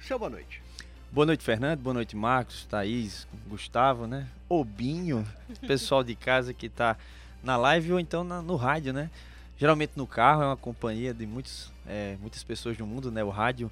[0.00, 0.62] Seu boa noite.
[1.10, 1.80] Boa noite, Fernando.
[1.80, 4.26] Boa noite, Marcos, Thaís, Gustavo, né?
[4.48, 5.26] Obinho,
[5.66, 6.96] pessoal de casa que tá
[7.42, 9.10] na live ou então na- no rádio, né?
[9.58, 13.22] Geralmente no carro é uma companhia de muitos, é, muitas pessoas do mundo, né?
[13.22, 13.70] O rádio,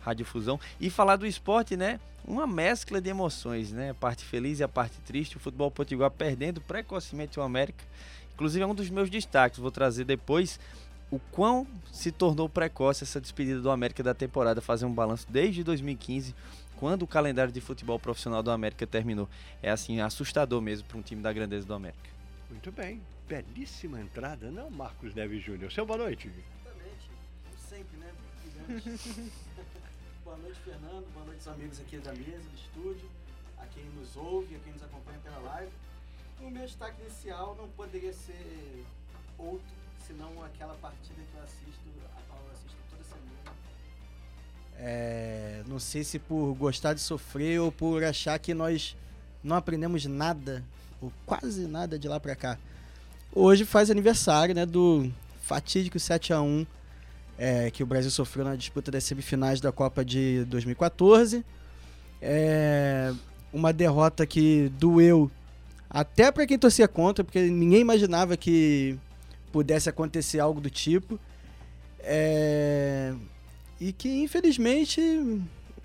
[0.00, 0.58] Rádio Fusão.
[0.80, 2.00] E falar do esporte, né?
[2.26, 3.90] Uma mescla de emoções, né?
[3.90, 5.36] A parte feliz e a parte triste.
[5.36, 7.82] O futebol potiguar perdendo precocemente o América.
[8.34, 9.58] Inclusive é um dos meus destaques.
[9.58, 10.58] Vou trazer depois
[11.10, 15.64] o quão se tornou precoce essa despedida do América da temporada, fazer um balanço desde
[15.64, 16.34] 2015,
[16.76, 19.28] quando o calendário de futebol profissional do América terminou.
[19.62, 22.10] É assim, assustador mesmo para um time da grandeza do América.
[22.48, 23.02] Muito bem.
[23.28, 25.70] Belíssima entrada, não, Marcos Neves Júnior?
[25.70, 26.28] Seu boa noite.
[26.28, 27.10] Exatamente,
[27.56, 28.12] sempre, né?
[30.24, 31.12] boa noite, Fernando.
[31.12, 33.08] Boa noite, os amigos aqui da mesa, do estúdio,
[33.58, 35.72] a quem nos ouve, a quem nos acompanha pela live.
[36.40, 38.84] O meu destaque inicial não poderia ser
[39.38, 39.79] outro,
[40.10, 43.56] senão aquela partida que eu assisto, a qual eu assisto toda semana.
[44.76, 48.96] É, não sei se por gostar de sofrer ou por achar que nós
[49.42, 50.64] não aprendemos nada,
[51.00, 52.58] ou quase nada de lá pra cá.
[53.32, 55.10] Hoje faz aniversário, né, do
[55.42, 56.66] fatídico 7 a 1
[57.38, 61.44] é, que o Brasil sofreu na disputa das semifinais da Copa de 2014.
[62.20, 63.14] É,
[63.52, 65.30] uma derrota que doeu
[65.88, 68.98] até para quem torcia contra, porque ninguém imaginava que
[69.52, 71.18] pudesse acontecer algo do tipo.
[72.00, 73.12] É,
[73.80, 75.00] e que infelizmente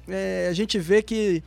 [0.07, 1.43] é, a gente vê que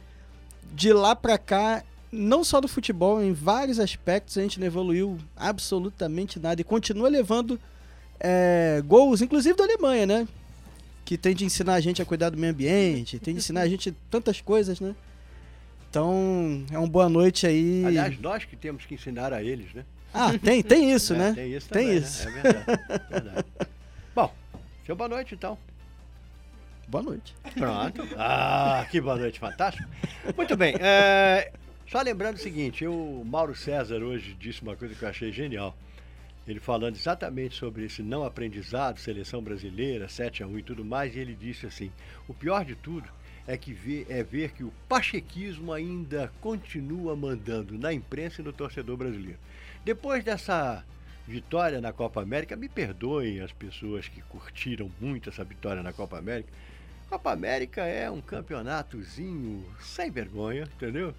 [0.74, 5.18] de lá para cá, não só do futebol, em vários aspectos a gente não evoluiu
[5.36, 7.58] absolutamente nada e continua levando
[8.20, 10.28] é, gols, inclusive da Alemanha, né?
[11.04, 13.68] Que tem de ensinar a gente a cuidar do meio ambiente, tem de ensinar a
[13.68, 14.94] gente tantas coisas, né?
[15.88, 17.82] Então, é uma boa noite aí.
[17.86, 19.84] Aliás, nós que temos que ensinar a eles, né?
[20.12, 21.32] Ah, tem, tem isso, É, né?
[21.34, 22.06] Tem isso Tem também, né?
[22.06, 22.28] isso.
[22.28, 23.46] É verdade, verdade.
[24.14, 24.34] Bom,
[24.86, 25.58] seu boa noite então.
[26.88, 27.34] Boa noite.
[27.54, 28.08] Pronto.
[28.16, 29.86] Ah, que boa noite, fantástico.
[30.36, 30.74] Muito bem.
[30.80, 31.52] é,
[31.86, 35.76] só lembrando o seguinte, o Mauro César hoje disse uma coisa que eu achei genial.
[36.46, 41.14] Ele falando exatamente sobre esse não aprendizado, seleção brasileira, 7 a 1 e tudo mais,
[41.14, 41.92] e ele disse assim:
[42.26, 43.06] o pior de tudo
[43.46, 48.52] é que vê, é ver que o pachequismo ainda continua mandando na imprensa e no
[48.54, 49.38] torcedor brasileiro.
[49.84, 50.84] Depois dessa
[51.26, 56.18] vitória na Copa América, me perdoem as pessoas que curtiram muito essa vitória na Copa
[56.18, 56.48] América.
[57.08, 61.14] Copa América é um campeonatozinho sem vergonha, entendeu?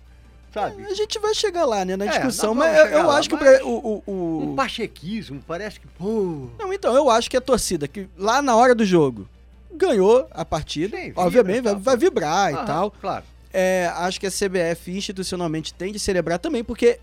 [0.53, 0.83] Sabe?
[0.83, 3.35] A gente vai chegar lá, né, na É, discussão, mas eu, eu lá, acho que
[3.35, 5.87] o mas- Bra- o, o, o- Um pachequismo, parece que.
[5.87, 9.29] Pô, Não, então, eu acho que a torcida, que lá na hora do jogo,
[9.71, 12.91] ganhou a partida, Sim, vibra obviamente e vai, vai vibrar aham, e tal.
[12.91, 13.25] Claro.
[13.53, 16.99] É, acho que a CBF institucionalmente tem de celebrar também, porque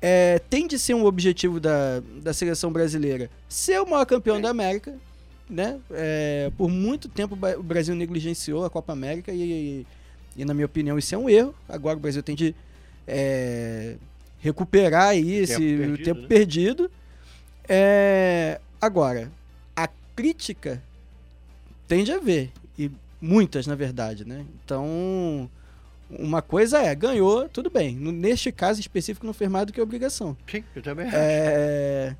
[0.00, 4.48] é, tem de ser um objetivo da, da seleção brasileira ser o maior campeão da
[4.48, 4.94] América,
[5.48, 5.78] né?
[5.90, 9.86] É, por muito tempo o Brasil negligenciou a Copa América e, e,
[10.36, 11.54] e, na minha opinião, isso é um erro.
[11.68, 12.54] Agora o Brasil tem de
[13.06, 13.96] é,
[14.38, 16.26] recuperar aí esse perdido, tempo né?
[16.28, 16.90] perdido.
[17.68, 19.30] É, agora,
[19.76, 20.82] a crítica
[21.86, 22.90] tende a haver, e
[23.20, 24.44] muitas, na verdade, né?
[24.64, 25.50] Então,
[26.10, 27.94] uma coisa é, ganhou, tudo bem.
[27.94, 30.36] Neste caso específico, não fez mais do que obrigação.
[30.50, 31.16] Sim, eu também acho.
[31.16, 32.16] É,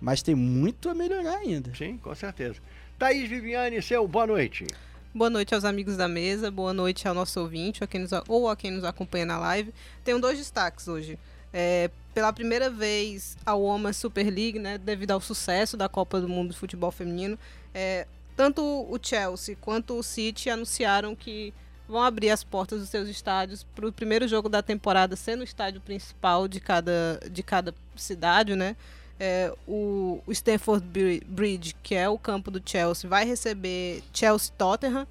[0.00, 1.74] mas tem muito a melhorar ainda.
[1.74, 2.60] Sim, com certeza.
[2.98, 4.66] Thaís Viviane, seu boa noite.
[5.14, 8.48] Boa noite aos amigos da mesa, boa noite ao nosso ouvinte a quem nos, ou
[8.48, 9.72] a quem nos acompanha na live.
[10.02, 11.18] Tenho dois destaques hoje.
[11.52, 16.28] É, pela primeira vez, a Woman Super League, né, devido ao sucesso da Copa do
[16.28, 17.38] Mundo de Futebol Feminino,
[17.72, 18.06] é,
[18.36, 21.54] tanto o Chelsea quanto o City anunciaram que
[21.88, 25.44] vão abrir as portas dos seus estádios para o primeiro jogo da temporada ser no
[25.44, 28.76] estádio principal de cada, de cada cidade, né?
[29.20, 34.52] É, o, o Stamford Bri- Bridge, que é o campo do Chelsea, vai receber Chelsea
[34.58, 35.06] Tottenham,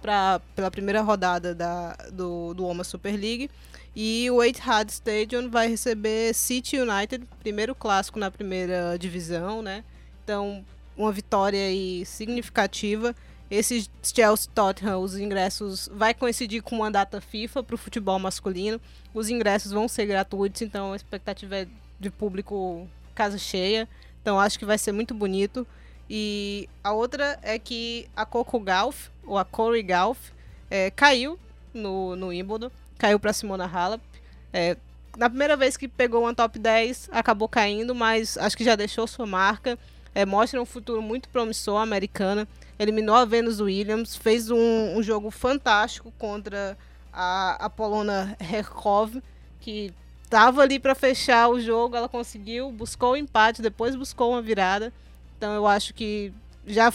[0.00, 3.50] pra, pela primeira rodada da, do, do Oma Super League.
[3.94, 9.84] E o Etihad Stadium vai receber City United, primeiro clássico na primeira divisão, né?
[10.24, 10.64] Então,
[10.96, 11.60] uma vitória
[12.06, 13.14] significativa.
[13.52, 18.80] Esse Chelsea Tottenham, os ingressos vai coincidir com uma data FIFA para o futebol masculino.
[19.12, 21.68] Os ingressos vão ser gratuitos, então a expectativa é
[22.00, 23.86] de público casa cheia.
[24.22, 25.66] Então acho que vai ser muito bonito.
[26.08, 30.30] E a outra é que a Coco Golf, ou a Corey Golf,
[30.70, 31.38] é, caiu
[31.74, 34.02] no, no Wimbledon, caiu para Simona Halep.
[34.50, 34.78] É,
[35.14, 39.06] na primeira vez que pegou uma top 10, acabou caindo, mas acho que já deixou
[39.06, 39.78] sua marca.
[40.14, 42.48] É, mostra um futuro muito promissor americana.
[42.82, 46.76] Eliminou a Venus Williams, fez um, um jogo fantástico contra
[47.12, 49.22] a, a polona Herkov,
[49.60, 49.92] que
[50.24, 54.92] estava ali para fechar o jogo, ela conseguiu, buscou o empate, depois buscou uma virada.
[55.38, 56.32] Então eu acho que
[56.66, 56.92] já,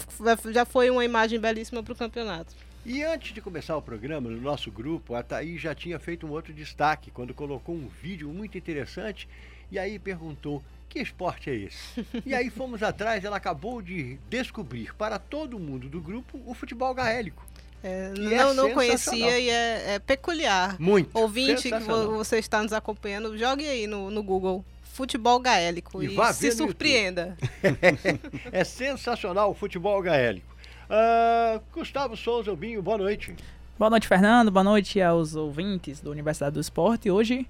[0.52, 2.54] já foi uma imagem belíssima para o campeonato.
[2.86, 6.32] E antes de começar o programa, no nosso grupo, a Thaís já tinha feito um
[6.32, 9.28] outro destaque, quando colocou um vídeo muito interessante
[9.72, 12.06] e aí perguntou: que esporte é esse?
[12.26, 16.94] e aí fomos atrás, ela acabou de descobrir para todo mundo do grupo o futebol
[16.94, 17.46] gaélico.
[17.84, 20.76] É, não, é não conhecia e é, é, peculiar.
[20.80, 21.16] Muito.
[21.18, 26.34] Ouvinte que você está nos acompanhando, jogue aí no, no Google futebol gaélico e, e
[26.34, 27.38] se surpreenda.
[28.52, 30.58] é sensacional o futebol gaélico.
[30.90, 33.36] Uh, Gustavo Souza Binho, boa noite.
[33.78, 34.50] Boa noite, Fernando.
[34.50, 37.12] Boa noite aos ouvintes da Universidade do Esporte.
[37.12, 37.48] Hoje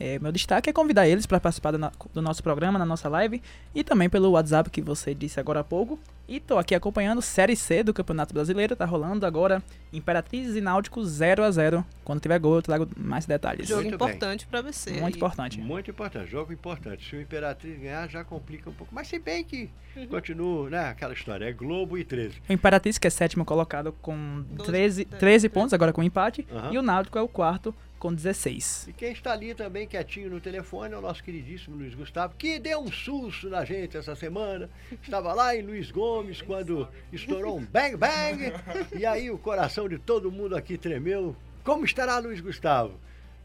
[0.00, 3.42] é, meu destaque é convidar eles para participar do, do, nosso programa, na nossa live,
[3.74, 6.00] e também pelo WhatsApp que você disse agora há pouco.
[6.26, 9.62] E tô aqui acompanhando Série C do Campeonato Brasileiro, tá rolando agora
[9.92, 13.68] Imperatriz e Náutico 0 a 0 Quando tiver gol, eu trago mais detalhes.
[13.68, 14.92] Jogo Muito importante para você.
[14.92, 15.60] Muito importante.
[15.60, 17.06] Muito importante, jogo importante.
[17.06, 18.94] Se o Imperatriz ganhar, já complica um pouco.
[18.94, 20.06] Mas se bem que uhum.
[20.06, 20.88] continua, né?
[20.88, 22.40] Aquela história, é Globo e 13.
[22.48, 26.72] O Imperatriz, que é sétimo colocado com 13, 13 pontos, agora com empate, uhum.
[26.72, 28.86] e o Náutico é o quarto com 16.
[28.88, 32.58] E quem está ali também quietinho no telefone é o nosso queridíssimo Luiz Gustavo, que
[32.58, 34.70] deu um susto na gente essa semana.
[35.02, 38.52] Estava lá em Luiz Gomes quando estourou um bang bang.
[38.98, 41.36] E aí o coração de todo mundo aqui tremeu.
[41.62, 42.98] Como estará Luiz Gustavo?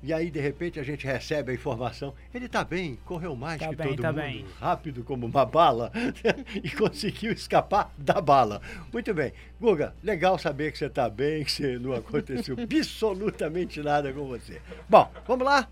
[0.05, 2.13] E aí, de repente, a gente recebe a informação.
[2.31, 4.45] Ele está bem, correu mais tá que bem, todo tá mundo, bem.
[4.59, 5.91] rápido como uma bala,
[6.63, 8.61] e conseguiu escapar da bala.
[8.93, 9.33] Muito bem.
[9.59, 14.61] Guga, legal saber que você está bem, que você não aconteceu absolutamente nada com você.
[14.87, 15.67] Bom, vamos lá?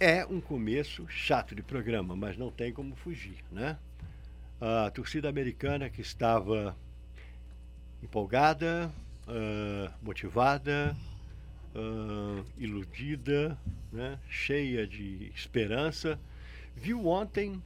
[0.00, 3.78] É um começo chato de programa, mas não tem como fugir, né?
[4.60, 6.76] A torcida americana que estava
[8.02, 8.90] empolgada,
[9.28, 10.96] uh, motivada,
[11.76, 13.56] uh, iludida,
[13.92, 16.18] né, cheia de esperança,
[16.74, 17.62] viu ontem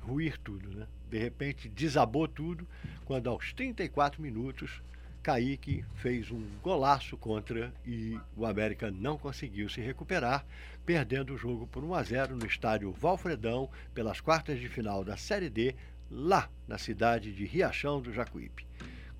[0.00, 0.68] ruir tudo.
[0.68, 0.86] Né?
[1.10, 2.66] De repente desabou tudo,
[3.04, 4.82] quando aos 34 minutos
[5.22, 10.44] Kaique fez um golaço contra e o América não conseguiu se recuperar,
[10.84, 15.16] perdendo o jogo por 1 a 0 no estádio Valfredão pelas quartas de final da
[15.16, 15.74] Série D,
[16.10, 18.66] lá na cidade de Riachão do Jacuípe.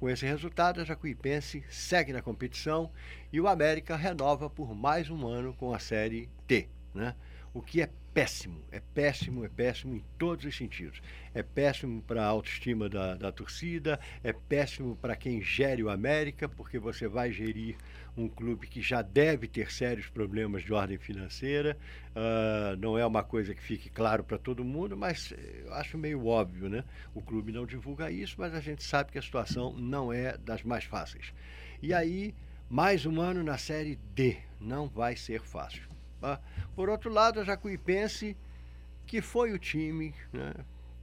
[0.05, 2.91] Com esse resultado, a Jacuipense segue na competição
[3.33, 7.15] e o América renova por mais um ano com a Série T, né?
[7.55, 11.03] O que é péssimo, é péssimo, é péssimo em todos os sentidos.
[11.35, 16.49] É péssimo para a autoestima da, da torcida, é péssimo para quem gere o América,
[16.49, 17.77] porque você vai gerir
[18.17, 21.77] um clube que já deve ter sérios problemas de ordem financeira.
[22.11, 26.25] Uh, não é uma coisa que fique claro para todo mundo, mas eu acho meio
[26.25, 26.85] óbvio, né?
[27.13, 30.63] O clube não divulga isso, mas a gente sabe que a situação não é das
[30.63, 31.35] mais fáceis.
[31.83, 32.33] E aí,
[32.71, 35.94] mais um ano na Série D, não vai ser fácil.
[36.25, 36.41] Tá?
[36.75, 38.35] Por outro lado, a Jacuipense,
[39.07, 40.55] que foi o time né,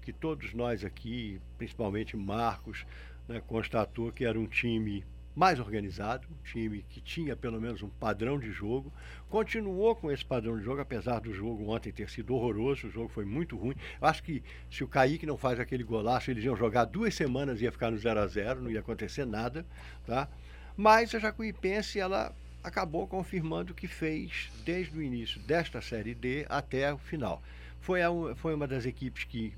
[0.01, 2.87] que todos nós aqui, principalmente Marcos,
[3.27, 7.87] né, constatou que era um time mais organizado, um time que tinha pelo menos um
[7.87, 8.91] padrão de jogo,
[9.29, 13.07] continuou com esse padrão de jogo, apesar do jogo ontem ter sido horroroso, o jogo
[13.07, 13.75] foi muito ruim.
[14.01, 17.61] Eu acho que se o Kaique não faz aquele golaço, eles iam jogar duas semanas
[17.61, 19.67] e ia ficar no 0 a 0 não ia acontecer nada,
[20.03, 20.27] tá?
[20.75, 26.45] Mas a Jacuipense, ela acabou confirmando o que fez desde o início desta Série D
[26.49, 27.41] até o final.
[27.79, 29.53] Foi, a, foi uma das equipes que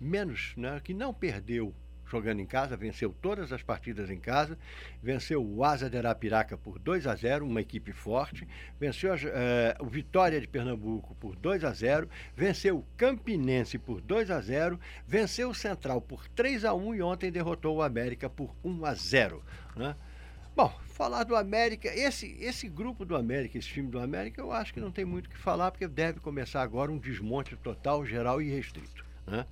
[0.00, 1.74] menos, né, que não perdeu
[2.12, 4.58] jogando em casa, venceu todas as partidas em casa,
[5.02, 8.46] venceu o Asa de Arapiraca por 2 a 0, uma equipe forte,
[8.78, 12.06] venceu eh, o Vitória de Pernambuco por 2 a 0,
[12.36, 17.02] venceu o Campinense por 2 a 0, venceu o Central por 3 a 1 e
[17.02, 19.42] ontem derrotou o América por 1 a 0,
[19.74, 19.96] né?
[20.54, 24.72] Bom, falar do América, esse, esse grupo do América, esse time do América, eu acho
[24.72, 28.40] que não tem muito o que falar, porque deve começar agora um desmonte total, geral
[28.40, 29.04] e restrito.
[29.26, 29.46] Né?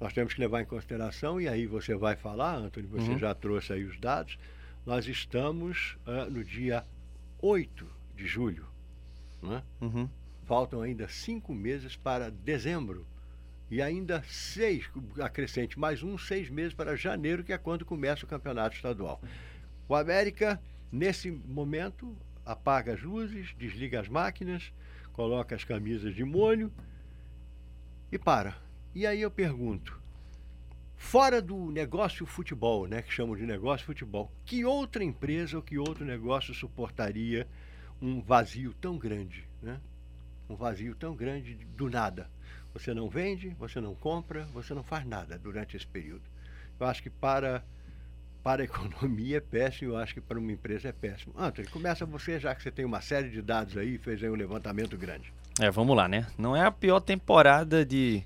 [0.00, 3.18] Nós temos que levar em consideração, e aí você vai falar, Antônio, você uhum.
[3.18, 4.38] já trouxe aí os dados,
[4.84, 6.84] nós estamos ah, no dia
[7.40, 7.86] 8
[8.16, 8.66] de julho.
[9.42, 9.62] Né?
[9.80, 10.08] Uhum.
[10.46, 13.06] Faltam ainda cinco meses para dezembro.
[13.70, 14.84] E ainda seis,
[15.20, 19.20] acrescente mais um, seis meses para janeiro, que é quando começa o campeonato estadual.
[19.88, 20.60] O América,
[20.90, 24.72] nesse momento, apaga as luzes, desliga as máquinas,
[25.12, 26.72] coloca as camisas de molho
[28.10, 28.56] e para.
[28.94, 30.00] E aí eu pergunto,
[30.96, 35.78] fora do negócio futebol, né, que chamam de negócio futebol, que outra empresa ou que
[35.78, 37.46] outro negócio suportaria
[38.00, 39.80] um vazio tão grande, né?
[40.48, 42.28] Um vazio tão grande do nada.
[42.74, 46.24] Você não vende, você não compra, você não faz nada durante esse período.
[46.80, 47.64] Eu acho que para
[48.42, 51.34] para a economia é péssimo, eu acho que para uma empresa é péssimo.
[51.36, 54.34] Antônio, começa você, já que você tem uma série de dados aí, fez aí um
[54.34, 55.32] levantamento grande.
[55.60, 56.26] É, vamos lá, né?
[56.36, 58.24] Não é a pior temporada de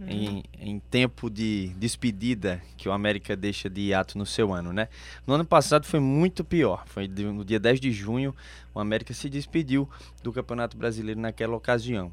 [0.00, 4.88] em, em, tempo de despedida que o América deixa de ato no seu ano, né?
[5.26, 6.84] No ano passado foi muito pior.
[6.86, 8.34] Foi no dia 10 de junho,
[8.74, 9.88] o América se despediu
[10.22, 12.12] do Campeonato Brasileiro naquela ocasião.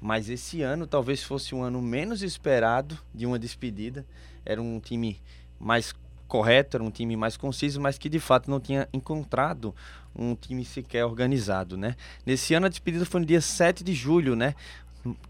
[0.00, 4.04] Mas esse ano talvez fosse um ano menos esperado de uma despedida.
[4.44, 5.20] Era um time
[5.60, 5.94] mais
[6.32, 9.74] correto, era um time mais conciso, mas que de fato não tinha encontrado
[10.16, 11.94] um time sequer organizado, né?
[12.24, 14.54] Nesse ano a despedida foi no dia 7 de julho, né?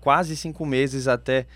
[0.00, 1.48] Quase cinco meses até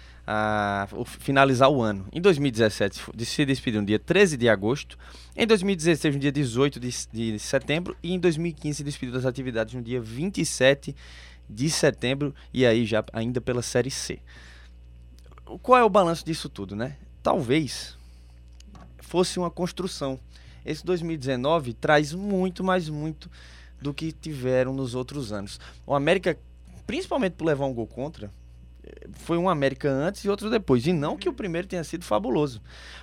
[1.21, 2.09] finalizar o ano.
[2.13, 4.99] Em 2017 se despediu no dia 13 de agosto,
[5.37, 9.75] em 2016 no dia 18 de, de setembro e em 2015 se despediu das atividades
[9.75, 10.97] no dia 27
[11.49, 14.19] de setembro e aí já ainda pela Série C.
[15.63, 16.97] Qual é o balanço disso tudo, né?
[17.23, 17.96] Talvez
[19.07, 20.19] fosse uma construção.
[20.65, 23.31] Esse 2019 traz muito, mais muito
[23.81, 25.61] do que tiveram nos outros anos.
[25.87, 26.37] O América,
[26.87, 28.31] principalmente por levar um gol contra,
[29.13, 30.87] foi um América antes e outro depois.
[30.87, 32.61] E não que o primeiro tenha sido fabuloso,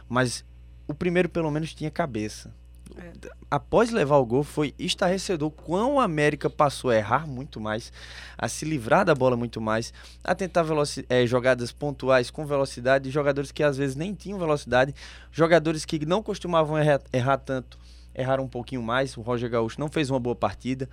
[0.10, 0.44] mas
[0.88, 2.54] o primeiro pelo menos tinha cabeça.
[2.98, 3.12] É.
[3.50, 7.92] Após levar o gol, foi estarrecedor quão o América passou a errar muito mais,
[8.38, 10.66] a se livrar da bola muito mais, a tentar
[11.10, 14.94] é, jogadas pontuais com velocidade, jogadores que às vezes nem tinham velocidade,
[15.32, 17.78] jogadores que não costumavam errar, errar tanto,
[18.14, 19.16] erraram um pouquinho mais.
[19.18, 20.90] O Roger Gaúcho não fez uma boa partida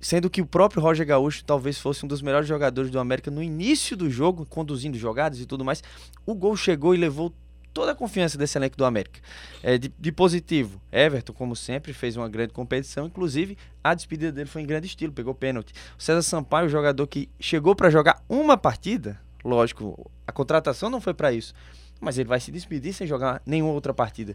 [0.00, 3.42] sendo que o próprio Roger Gaúcho talvez fosse um dos melhores jogadores do América no
[3.42, 5.82] início do jogo, conduzindo jogadas e tudo mais.
[6.24, 7.32] O gol chegou e levou
[7.76, 9.20] toda a confiança desse elenco do América.
[9.62, 13.04] É, de, de, positivo, Everton, como sempre, fez uma grande competição.
[13.04, 15.74] Inclusive, a despedida dele foi em grande estilo, pegou pênalti.
[15.98, 21.12] O César Sampaio, jogador que chegou para jogar uma partida, lógico, a contratação não foi
[21.12, 21.52] para isso,
[22.00, 24.34] mas ele vai se despedir sem jogar nenhuma outra partida.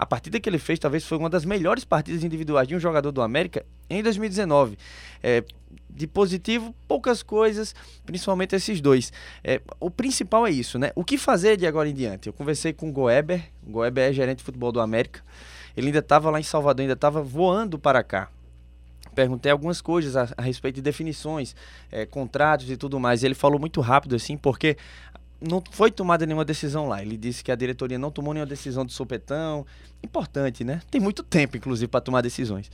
[0.00, 3.12] A partida que ele fez talvez foi uma das melhores partidas individuais de um jogador
[3.12, 4.78] do América em 2019.
[5.22, 5.44] É,
[5.90, 7.74] de positivo, poucas coisas,
[8.06, 9.12] principalmente esses dois.
[9.44, 10.90] É, o principal é isso, né?
[10.94, 12.28] O que fazer de agora em diante?
[12.28, 15.22] Eu conversei com o Goeber, o Goeber é gerente de futebol do América.
[15.76, 18.30] Ele ainda estava lá em Salvador, ainda estava voando para cá
[19.12, 21.54] perguntei algumas coisas a, a respeito de definições,
[21.90, 23.22] é, contratos e tudo mais.
[23.22, 24.76] E ele falou muito rápido assim, porque
[25.40, 27.02] não foi tomada nenhuma decisão lá.
[27.02, 29.66] Ele disse que a diretoria não tomou nenhuma decisão de sopetão.
[30.02, 30.82] Importante, né?
[30.90, 32.70] Tem muito tempo, inclusive, para tomar decisões.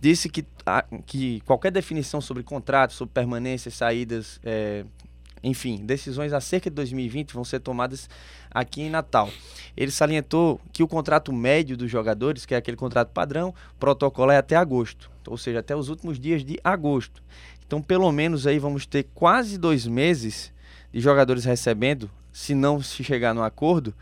[0.00, 4.84] Disse que, a, que qualquer definição sobre contratos, sobre permanências, saídas, é,
[5.42, 8.08] enfim, decisões acerca de 2020 vão ser tomadas
[8.50, 9.30] aqui em Natal.
[9.76, 14.36] Ele salientou que o contrato médio dos jogadores, que é aquele contrato padrão, protocolo é
[14.36, 17.22] até agosto, ou seja, até os últimos dias de agosto.
[17.66, 20.51] Então, pelo menos aí vamos ter quase dois meses
[20.92, 23.94] de jogadores recebendo, se não se chegar no acordo,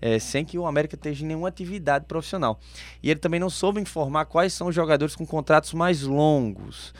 [0.00, 2.60] é, sem que o América esteja nenhuma atividade profissional.
[3.02, 6.92] E ele também não soube informar quais são os jogadores com contratos mais longos,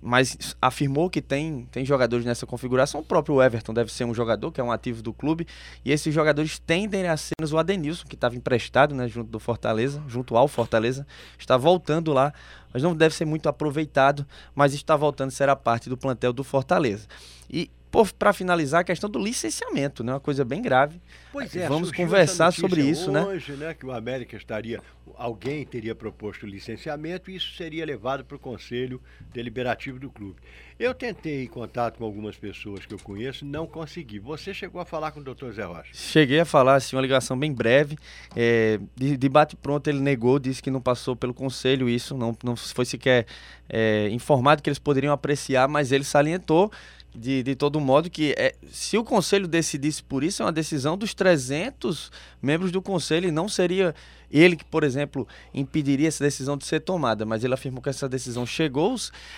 [0.00, 3.00] mas afirmou que tem, tem jogadores nessa configuração.
[3.00, 5.46] O próprio Everton deve ser um jogador, que é um ativo do clube,
[5.84, 10.02] e esses jogadores tendem a ser o Adenilson, que estava emprestado né, junto do Fortaleza,
[10.06, 11.06] junto ao Fortaleza,
[11.38, 12.32] está voltando lá,
[12.72, 17.06] mas não deve ser muito aproveitado, mas está voltando, será parte do plantel do Fortaleza.
[17.50, 17.70] E
[18.16, 20.12] para finalizar, a questão do licenciamento, né?
[20.12, 21.00] Uma coisa bem grave.
[21.32, 23.24] Pois é, Vamos conversar sobre isso, hoje, né?
[23.24, 23.74] Hoje, né?
[23.74, 24.80] Que o América estaria,
[25.16, 29.00] alguém teria proposto o licenciamento e isso seria levado para o Conselho
[29.32, 30.40] Deliberativo do clube.
[30.76, 34.18] Eu tentei contato com algumas pessoas que eu conheço, não consegui.
[34.18, 35.90] Você chegou a falar com o doutor Zé Rocha?
[35.92, 37.96] Cheguei a falar, assim, uma ligação bem breve.
[38.34, 42.56] É, de, de bate-pronto ele negou, disse que não passou pelo conselho isso, não, não
[42.56, 43.24] foi sequer
[43.68, 46.72] é, informado que eles poderiam apreciar, mas ele salientou
[47.14, 50.98] de, de todo modo que é, se o conselho decidisse por isso, é uma decisão
[50.98, 52.10] dos 300
[52.42, 53.94] membros do conselho e não seria
[54.30, 58.08] ele que, por exemplo, impediria essa decisão de ser tomada, mas ele afirmou que essa
[58.08, 58.96] decisão chegou,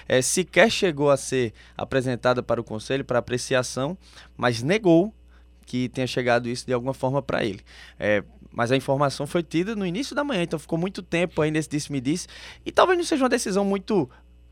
[0.09, 3.97] é, sequer chegou a ser apresentada para o conselho para apreciação,
[4.37, 5.13] mas negou
[5.67, 7.61] que tenha chegado isso de alguma forma para ele.
[7.99, 11.51] É, Mas a informação foi tida no início da manhã, então ficou muito tempo aí
[11.51, 12.27] nesse disse-me-disse.
[12.65, 14.09] E talvez não seja uma decisão muito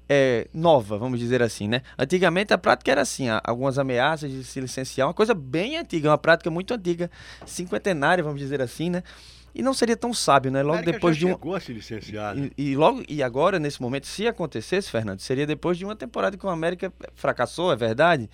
[0.08, 1.82] é, nova, vamos dizer assim, né?
[1.98, 6.18] Antigamente a prática era assim, algumas ameaças de se licenciar, uma coisa bem antiga, uma
[6.18, 7.10] prática muito antiga,
[7.46, 9.02] cinquentenária, vamos dizer assim, né?
[9.54, 10.62] E não seria tão sábio, né?
[10.62, 11.30] Logo depois de um.
[11.30, 12.50] Chegou a se licenciar, né?
[12.58, 16.36] e, e, logo e agora nesse momento, se acontecesse, Fernando, seria depois de uma temporada
[16.36, 18.28] que o América fracassou, é verdade,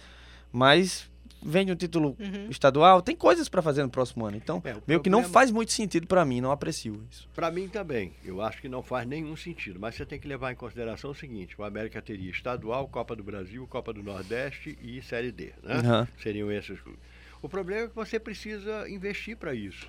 [0.50, 1.10] mas
[1.42, 2.49] vende um título uhum.
[2.50, 4.37] estadual, tem coisas para fazer no próximo ano.
[4.37, 5.02] Então, é, meio problema...
[5.02, 7.28] que não faz muito sentido para mim, não aprecio isso.
[7.35, 8.12] Para mim também.
[8.25, 9.78] Eu acho que não faz nenhum sentido.
[9.80, 13.23] Mas você tem que levar em consideração o seguinte: o América teria estadual, Copa do
[13.23, 15.52] Brasil, Copa do Nordeste e Série D.
[15.62, 15.76] Né?
[15.76, 16.06] Uhum.
[16.23, 17.00] Seriam esses clubes.
[17.42, 19.87] O problema é que você precisa investir para isso.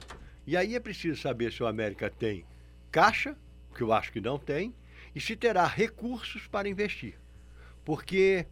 [0.47, 2.45] E aí é preciso saber se o América tem
[2.91, 3.35] caixa,
[3.75, 4.73] que eu acho que não tem,
[5.13, 7.15] e se terá recursos para investir.
[7.83, 8.45] Porque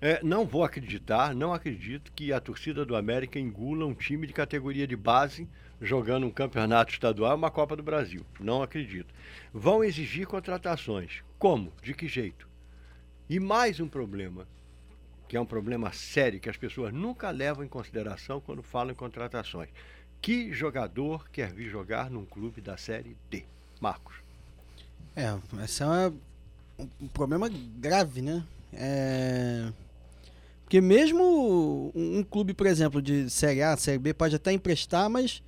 [0.00, 4.32] é, não vou acreditar, não acredito que a torcida do América engula um time de
[4.32, 5.48] categoria de base
[5.80, 8.24] jogando um campeonato estadual uma Copa do Brasil.
[8.38, 9.14] Não acredito.
[9.52, 11.22] Vão exigir contratações.
[11.38, 11.72] Como?
[11.82, 12.46] De que jeito?
[13.28, 14.46] E mais um problema,
[15.26, 18.96] que é um problema sério que as pessoas nunca levam em consideração quando falam em
[18.96, 19.70] contratações.
[20.20, 23.44] Que jogador quer vir jogar num clube da Série D?
[23.80, 24.16] Marcos.
[25.14, 25.34] É,
[25.64, 26.12] esse é
[27.00, 28.44] um problema grave, né?
[28.72, 29.72] É
[30.66, 35.08] porque mesmo um, um, clube, por exemplo, de Série A, Série B, pode até emprestar,
[35.08, 35.40] mas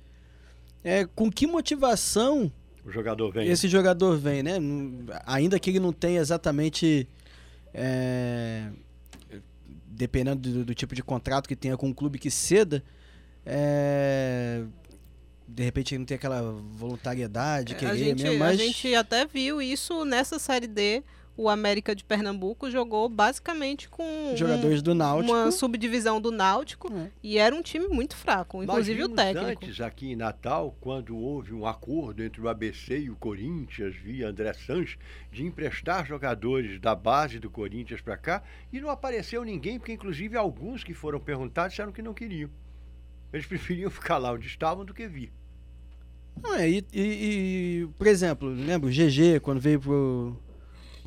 [0.81, 2.49] é, com que motivação
[2.85, 3.49] o jogador vem?
[3.49, 4.53] Esse jogador vem, né?
[5.25, 7.05] Ainda que ele não tenha exatamente.
[7.73, 8.69] É,
[9.87, 12.81] dependendo do, do, tipo de contrato que tenha com um clube que ceda,
[13.45, 14.63] é,
[15.45, 18.57] de repente ele não tem aquela voluntariedade, que a gente, mesmo, mas...
[18.57, 21.03] A gente até viu isso nessa Série D
[21.39, 24.03] o América de Pernambuco jogou basicamente com
[24.35, 27.09] jogadores um, do Náutico, uma subdivisão do Náutico é.
[27.23, 29.63] e era um time muito fraco, inclusive o técnico.
[29.65, 34.27] antes aqui em Natal, quando houve um acordo entre o ABC e o Corinthians via
[34.27, 34.97] André Sanches
[35.31, 38.43] de emprestar jogadores da base do Corinthians para cá
[38.73, 42.49] e não apareceu ninguém, porque inclusive alguns que foram perguntados disseram que não queriam.
[43.31, 45.31] Eles preferiam ficar lá onde estavam do que vir.
[46.43, 50.37] Não, é, e, e, e, por exemplo, lembra o GG quando veio pro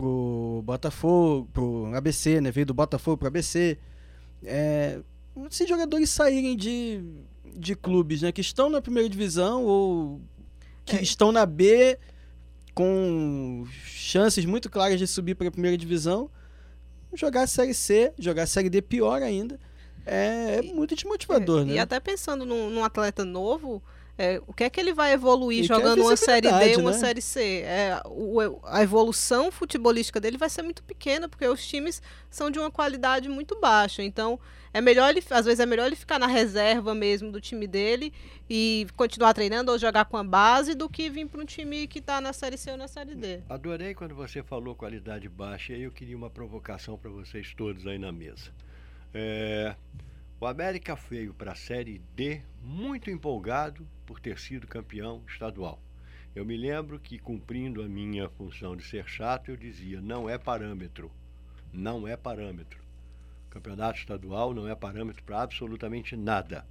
[0.02, 2.50] pro Botafogo, pro ABC, né?
[2.50, 3.78] Veio do Botafogo pro ABC.
[4.42, 4.98] É,
[5.48, 7.04] se jogadores saírem de,
[7.54, 8.32] de clubes, né?
[8.32, 10.20] Que estão na primeira divisão ou
[10.84, 11.02] que é.
[11.02, 11.96] estão na B
[12.74, 16.28] com chances muito claras de subir para a primeira divisão,
[17.14, 19.60] jogar a Série C, jogar a Série D pior ainda,
[20.04, 21.72] é, é muito desmotivador, é, né?
[21.74, 23.80] E até pensando num, num atleta novo,
[24.22, 26.96] é, o que é que ele vai evoluir jogando uma série D, uma né?
[26.96, 27.62] série C?
[27.62, 32.56] É, o, a evolução futebolística dele vai ser muito pequena, porque os times são de
[32.60, 34.00] uma qualidade muito baixa.
[34.00, 34.38] Então,
[34.72, 38.12] é melhor ele, às vezes é melhor ele ficar na reserva mesmo do time dele
[38.48, 41.98] e continuar treinando ou jogar com a base do que vir para um time que
[41.98, 43.40] está na série C ou na série D.
[43.48, 47.88] Adorei quando você falou qualidade baixa, e aí eu queria uma provocação para vocês todos
[47.88, 48.52] aí na mesa.
[49.12, 49.74] É,
[50.42, 55.80] o América veio para a Série D muito empolgado por ter sido campeão estadual.
[56.34, 60.36] Eu me lembro que, cumprindo a minha função de ser chato, eu dizia: não é
[60.36, 61.12] parâmetro.
[61.72, 62.82] Não é parâmetro.
[63.50, 66.66] Campeonato estadual não é parâmetro para absolutamente nada.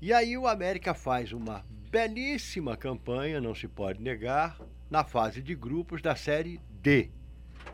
[0.00, 5.54] E aí o América faz uma belíssima campanha, não se pode negar, na fase de
[5.54, 7.08] grupos da Série D.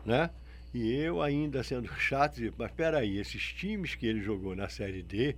[0.05, 0.29] Né?
[0.77, 5.01] E eu ainda sendo chato, dizia, mas peraí, esses times que ele jogou na Série
[5.01, 5.35] D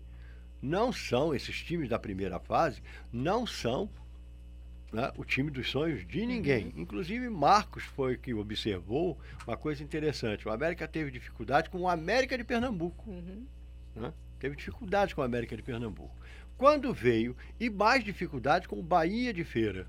[0.62, 3.90] não são, esses times da primeira fase, não são
[4.92, 6.74] né, o time dos sonhos de ninguém.
[6.76, 6.82] Uhum.
[6.82, 10.46] Inclusive, Marcos foi que observou uma coisa interessante.
[10.46, 13.10] O América teve dificuldade com o América de Pernambuco.
[13.10, 13.46] Uhum.
[13.96, 14.14] Né?
[14.40, 16.18] Teve dificuldade com o América de Pernambuco.
[16.58, 19.88] Quando veio, e mais dificuldade com o Bahia de Feira.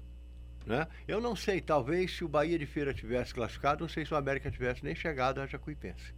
[0.67, 0.87] Né?
[1.09, 4.17] Eu não sei, talvez se o Bahia de Feira tivesse classificado, não sei se o
[4.17, 6.15] América tivesse nem chegado a Jacuipense.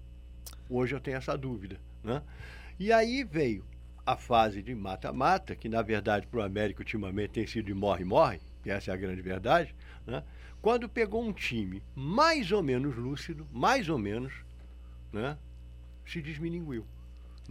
[0.69, 1.81] Hoje eu tenho essa dúvida.
[2.03, 2.23] Né?
[2.79, 3.65] E aí veio
[4.05, 8.41] a fase de mata-mata, que na verdade para o América ultimamente tem sido de morre-morre,
[8.65, 9.75] e essa é a grande verdade,
[10.07, 10.25] né?
[10.61, 14.33] quando pegou um time mais ou menos lúcido, mais ou menos,
[15.13, 15.39] né?
[16.05, 16.85] se desmininguiu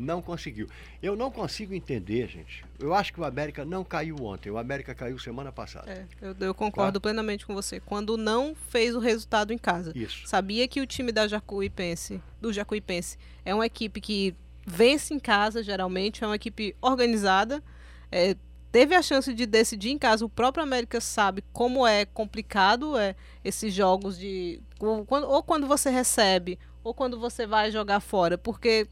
[0.01, 0.67] não conseguiu.
[1.01, 2.65] Eu não consigo entender, gente.
[2.79, 4.49] Eu acho que o América não caiu ontem.
[4.49, 5.91] O América caiu semana passada.
[5.91, 7.03] É, eu, eu, concordo tá?
[7.03, 7.79] plenamente com você.
[7.79, 9.91] Quando não fez o resultado em casa.
[9.95, 10.27] Isso.
[10.27, 14.35] Sabia que o time da Jacuipense, do Jacuipense, é uma equipe que
[14.65, 17.63] vence em casa, geralmente, é uma equipe organizada.
[18.11, 18.35] É,
[18.71, 20.25] teve a chance de decidir em casa.
[20.25, 24.61] O próprio América sabe como é complicado é, esses jogos de.
[24.79, 28.37] Ou quando, ou quando você recebe, ou quando você vai jogar fora.
[28.37, 28.87] Porque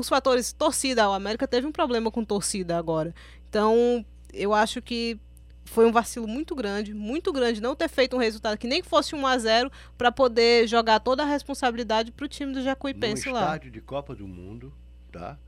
[0.00, 3.14] os fatores torcida, o América teve um problema com torcida agora.
[3.48, 5.18] Então, eu acho que
[5.64, 9.14] foi um vacilo muito grande, muito grande não ter feito um resultado que nem fosse
[9.14, 13.34] 1 a 0 para poder jogar toda a responsabilidade para o time do Jacuipense no
[13.34, 13.42] lá.
[13.42, 14.72] estádio de Copa do Mundo,
[15.12, 15.38] tá?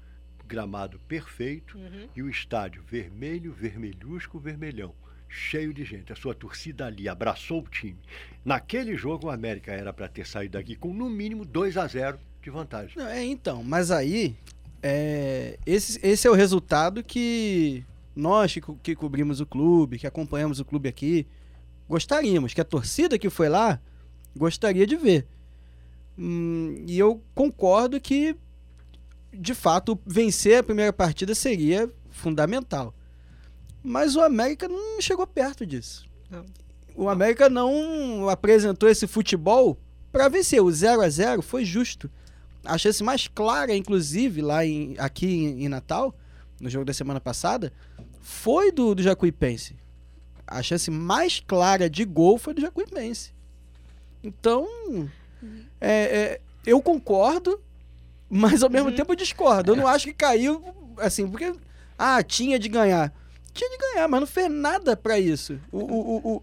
[0.46, 2.08] Gramado perfeito Uhum.
[2.14, 4.94] e o estádio vermelho, vermelhusco, vermelhão,
[5.32, 6.12] cheio de gente.
[6.12, 7.98] A sua torcida ali abraçou o time.
[8.44, 12.18] Naquele jogo, o América era para ter saído daqui com no mínimo 2 a 0
[12.42, 12.92] de vantagem.
[12.96, 14.36] Não, é, então, mas aí,
[14.82, 20.06] é, esse, esse é o resultado que nós que, co- que cobrimos o clube, que
[20.06, 21.26] acompanhamos o clube aqui,
[21.88, 23.80] gostaríamos, que a torcida que foi lá
[24.36, 25.26] gostaria de ver.
[26.18, 28.36] Hum, e eu concordo que,
[29.32, 32.94] de fato, vencer a primeira partida seria fundamental.
[33.82, 36.06] Mas o América não chegou perto disso.
[36.30, 36.44] Não.
[36.94, 39.78] O América não apresentou esse futebol
[40.12, 40.62] para vencer.
[40.62, 42.10] O 0 a 0 foi justo.
[42.64, 46.14] A chance mais clara, inclusive, lá em, aqui em, em Natal,
[46.60, 47.72] no jogo da semana passada,
[48.20, 49.76] foi do, do Jacuipense.
[50.46, 53.32] A chance mais clara de gol foi do Jacuipense.
[54.22, 54.68] Então,
[55.80, 57.60] é, é, eu concordo,
[58.30, 58.94] mas ao mesmo Uhum.
[58.94, 59.72] tempo eu discordo.
[59.72, 60.62] Eu não acho que caiu,
[60.98, 61.52] assim, porque,
[61.98, 63.12] ah, tinha de ganhar.
[63.54, 65.58] Tinha de ganhar, mas não fez nada pra isso.
[65.70, 66.42] O, o, o, o-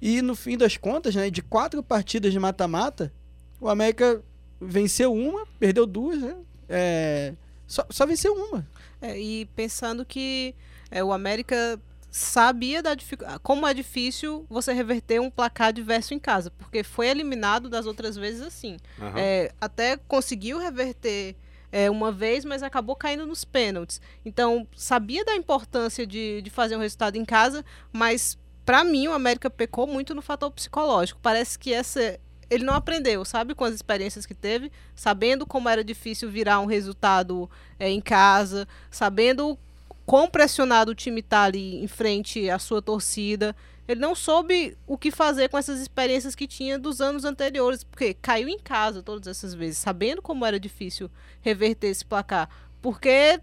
[0.00, 3.12] e no fim das contas, né, de quatro partidas de mata-mata,
[3.60, 4.22] o América
[4.60, 6.36] venceu uma, perdeu duas, né?
[6.68, 7.32] É,
[7.66, 8.66] só, só venceu uma.
[9.00, 10.54] É, e pensando que
[10.90, 16.18] é, o América sabia da dificu- como é difícil você reverter um placar adverso em
[16.18, 18.78] casa, porque foi eliminado das outras vezes assim.
[19.00, 19.18] Aham.
[19.18, 21.36] É, até conseguiu reverter
[21.76, 24.00] é, uma vez, mas acabou caindo nos pênaltis.
[24.24, 27.62] Então, sabia da importância de, de fazer um resultado em casa,
[27.92, 31.20] mas para mim o América pecou muito no fator psicológico.
[31.22, 35.84] Parece que essa ele não aprendeu, sabe, com as experiências que teve, sabendo como era
[35.84, 39.58] difícil virar um resultado é, em casa, sabendo
[40.06, 43.54] quão pressionado o time está ali em frente à sua torcida.
[43.88, 48.14] Ele não soube o que fazer com essas experiências que tinha dos anos anteriores, porque
[48.14, 52.48] caiu em casa todas essas vezes, sabendo como era difícil reverter esse placar.
[52.82, 53.40] Por que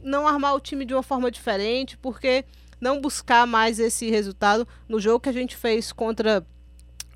[0.00, 1.98] não armar o time de uma forma diferente?
[1.98, 2.44] Por que
[2.80, 4.66] não buscar mais esse resultado?
[4.88, 6.46] No jogo que a gente fez contra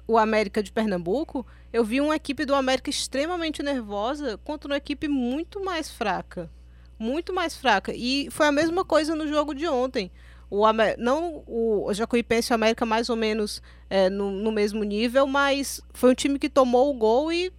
[0.06, 5.08] o América de Pernambuco, eu vi uma equipe do América extremamente nervosa contra uma equipe
[5.08, 6.50] muito mais fraca.
[6.98, 7.92] Muito mais fraca.
[7.94, 10.10] E foi a mesma coisa no jogo de ontem.
[10.50, 14.84] O Amé- não o Jacuipense e o América mais ou menos é, no, no mesmo
[14.84, 17.52] nível, mas foi um time que tomou o gol e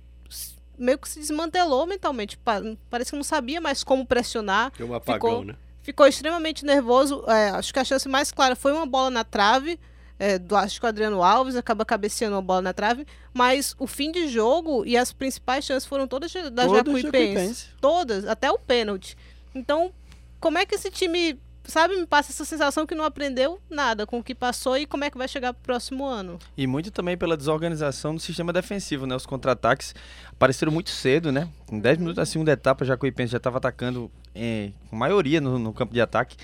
[0.78, 2.38] meio que se desmantelou mentalmente.
[2.38, 4.72] Pa- Parece que não sabia mais como pressionar.
[4.72, 5.56] Tem um apagão, ficou- né?
[5.82, 7.24] Ficou extremamente nervoso.
[7.28, 9.80] é, acho que a chance mais clara foi uma bola na trave.
[10.18, 13.06] é, do acho que o Adriano Alves acaba cabeceando uma bola na trave.
[13.34, 17.02] Mas o fim de jogo e as principais chances foram todas da Jacuipense.
[17.04, 17.66] Jacuipense.
[17.82, 19.18] Todas, até o pênalti.
[19.54, 19.92] Então,
[20.40, 21.38] como é que esse time,
[21.72, 25.04] sabe, me passa essa sensação que não aprendeu nada com o que passou e como
[25.04, 26.40] é que vai chegar pro próximo ano?
[26.58, 29.16] E muito também pela desorganização do sistema defensivo, né?
[29.16, 29.94] Os contra-ataques
[30.32, 31.50] apareceram muito cedo, né?
[31.72, 34.96] Em 10 minutos da segunda etapa, já que o Ipense já estava atacando eh, com
[34.96, 36.38] maioria no, no campo de ataque.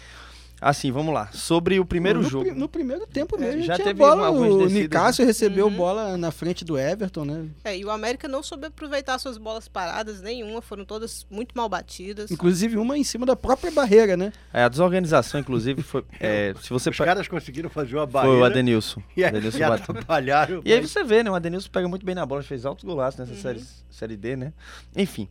[0.64, 1.28] Assim, vamos lá.
[1.34, 2.46] Sobre o primeiro no, jogo.
[2.46, 3.64] pri- no primeiro tempo mesmo.
[3.64, 5.76] já tinha teve bola, o Nicásio recebeu Uhum.
[5.76, 7.48] bola na frente do Everton, né?
[7.64, 11.68] É, e o América não soube aproveitar suas bolas paradas, nenhuma, foram todas muito mal
[11.68, 12.30] batidas.
[12.30, 14.32] Inclusive uma em cima da própria barreira, né?
[14.54, 16.06] É, a desorganização, inclusive, foi.
[16.20, 19.02] é, se você Os pe- caras conseguiram fazer uma Foi barreira o Adenilson.
[19.18, 20.62] e, Adenilson e atrapalharam.
[20.64, 21.32] E aí você vê, né?
[21.32, 24.54] O Adenilson pega muito bem na bola, fez altos golaços nessa série, série D, né?
[24.96, 25.28] Enfim,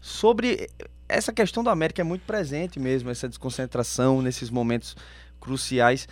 [0.00, 0.68] sobre
[1.08, 4.96] essa questão do América é muito presente mesmo, essa desconcentração nesses momentos
[5.40, 6.08] cruciais.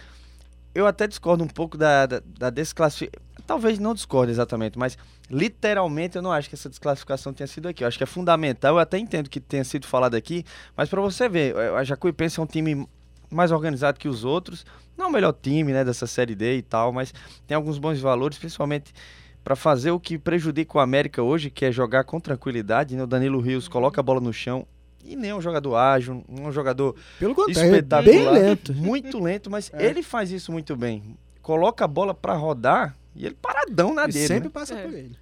[0.75, 3.25] Eu até discordo um pouco da, da, da desclassificação.
[3.47, 4.97] Talvez não discorde exatamente, mas
[5.31, 7.85] literalmente eu não acho que essa desclassificação tenha sido aqui.
[7.85, 10.45] Eu acho que é fundamental, eu até entendo que tenha sido falado aqui,
[10.77, 12.89] mas para você ver, a Jacuipense é um time
[13.31, 14.65] mais organizado que os outros.
[14.97, 17.13] Não é o melhor time né, dessa Série D e tal, mas
[17.47, 18.95] tem alguns bons valores, principalmente
[19.43, 22.97] para fazer o que prejudica o América hoje, que é jogar com tranquilidade.
[22.97, 23.03] Né?
[23.03, 24.67] O Danilo Rios coloca a bola no chão
[25.05, 28.13] e nem é um jogador ágil, não é um jogador Pelo contrário, é espetacular.
[28.15, 28.73] bem lento.
[28.75, 29.87] Muito lento, mas É.
[29.87, 31.17] ele faz isso muito bem.
[31.43, 34.27] Coloca a bola para rodar e ele paradão na E dele.
[34.27, 34.51] sempre né?
[34.53, 34.83] passa É.
[34.83, 35.13] por ele.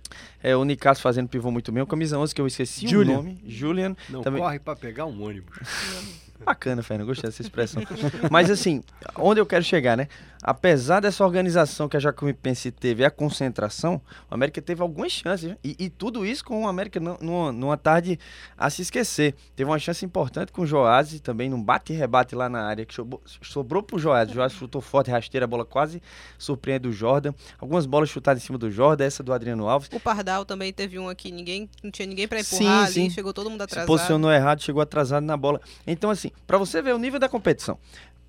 [0.43, 1.83] É o Nicasso fazendo pivô muito bem.
[1.83, 3.13] O camisa 11 que eu esqueci Julian.
[3.15, 3.41] o nome.
[3.47, 3.97] Julian.
[4.09, 5.57] Não também- corre para pegar um ônibus.
[6.45, 7.83] Bacana, Fernando, gostei dessa expressão.
[8.31, 8.83] Mas assim,
[9.17, 10.09] onde eu quero chegar, né?
[10.45, 15.51] Apesar dessa organização que a Jacuipense teve, a concentração, o América teve algumas chances.
[15.51, 15.57] né?
[15.63, 18.19] E, e tudo isso com o América nu- numa, numa tarde
[18.59, 19.37] a se esquecer.
[19.55, 22.85] Teve uma chance importante com o Joás também, num bate e rebate lá na área,
[22.85, 24.31] que sobrou, sobrou pro Joás.
[24.31, 26.03] O Joás chutou forte, rasteira, a bola quase
[26.37, 27.33] surpreende o Jordan.
[27.61, 29.89] Algumas bolas chutadas em cima do Jordan, essa do Adriano Alves.
[29.93, 33.11] O Pardal também teve um aqui, ninguém, não tinha ninguém pra Sim, empurrar ali, sim.
[33.11, 33.87] chegou todo mundo se atrasado.
[33.87, 35.61] posicionou errado, chegou atrasado na bola.
[35.87, 37.79] Então, assim, para você ver o nível da competição.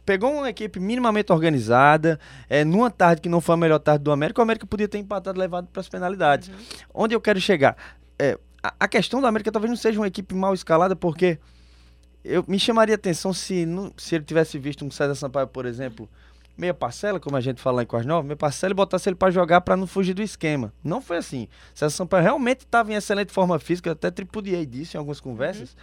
[0.06, 4.12] pegou uma equipe minimamente organizada, é, numa tarde que não foi a melhor tarde do
[4.12, 6.52] América, o América podia ter empatado levado para as penalidades.
[6.94, 7.78] Onde eu quero chegar?
[8.20, 11.40] É, a, a questão do América talvez não seja uma equipe mal escalada, porque
[12.24, 16.10] eu me chamaria atenção se, não- se ele tivesse visto um César Sampaio, por exemplo,
[16.58, 19.16] meia parcela, como a gente fala lá em Quase Nova, meia parcela e botasse ele
[19.16, 20.74] para jogar para não fugir do esquema.
[20.84, 21.48] Não foi assim.
[21.74, 25.76] César Sampaio realmente estava em excelente forma física, eu até tripudiei disso em algumas conversas.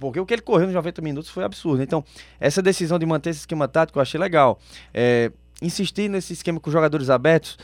[0.00, 1.82] Porque o que ele correu nos 90 minutos foi absurdo.
[1.82, 2.04] Então,
[2.40, 4.58] essa decisão de manter esse esquema tático eu achei legal.
[4.92, 5.30] É,
[5.62, 7.56] insistir nesse esquema com jogadores abertos,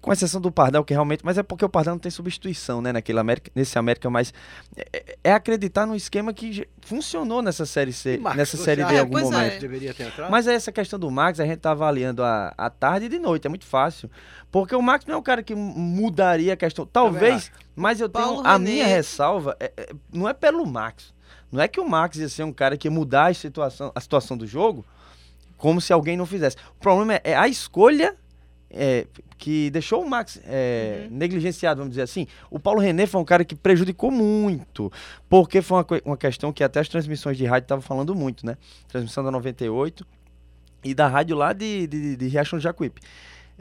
[0.00, 1.22] com exceção do Pardal, que realmente.
[1.24, 2.90] Mas é porque o Pardal não tem substituição, né?
[2.90, 4.32] Naquele América, nesse América, mas
[4.74, 8.96] é, é acreditar no esquema que funcionou nessa série C, Marcos, nessa série D em
[8.96, 9.22] É, algum é.
[9.22, 9.64] momento.
[10.02, 10.30] entrado?
[10.30, 13.18] Mas é essa questão do Max, a gente tá avaliando a, a tarde e de
[13.18, 14.10] noite, é muito fácil.
[14.50, 16.86] Porque o Max não é um cara que mu- mudaria a questão.
[16.86, 18.70] Talvez, mas eu tenho Paulo a René.
[18.70, 21.12] minha ressalva, é- é- não é pelo Max.
[21.50, 24.00] Não é que o Max ia ser um cara que ia mudar a situação, a
[24.00, 24.84] situação do jogo
[25.60, 26.56] como se alguém não fizesse.
[26.76, 28.16] O problema é, é a escolha
[28.70, 32.26] é, que deixou o Max é, negligenciado, vamos dizer assim.
[32.50, 34.90] O Paulo René foi um cara que prejudicou muito,
[35.28, 38.56] porque foi uma, uma questão que até as transmissões de rádio estavam falando muito, né?
[38.88, 40.06] Transmissão da 98
[40.82, 43.00] e da rádio lá de, de, de Riachão do Jacuípe.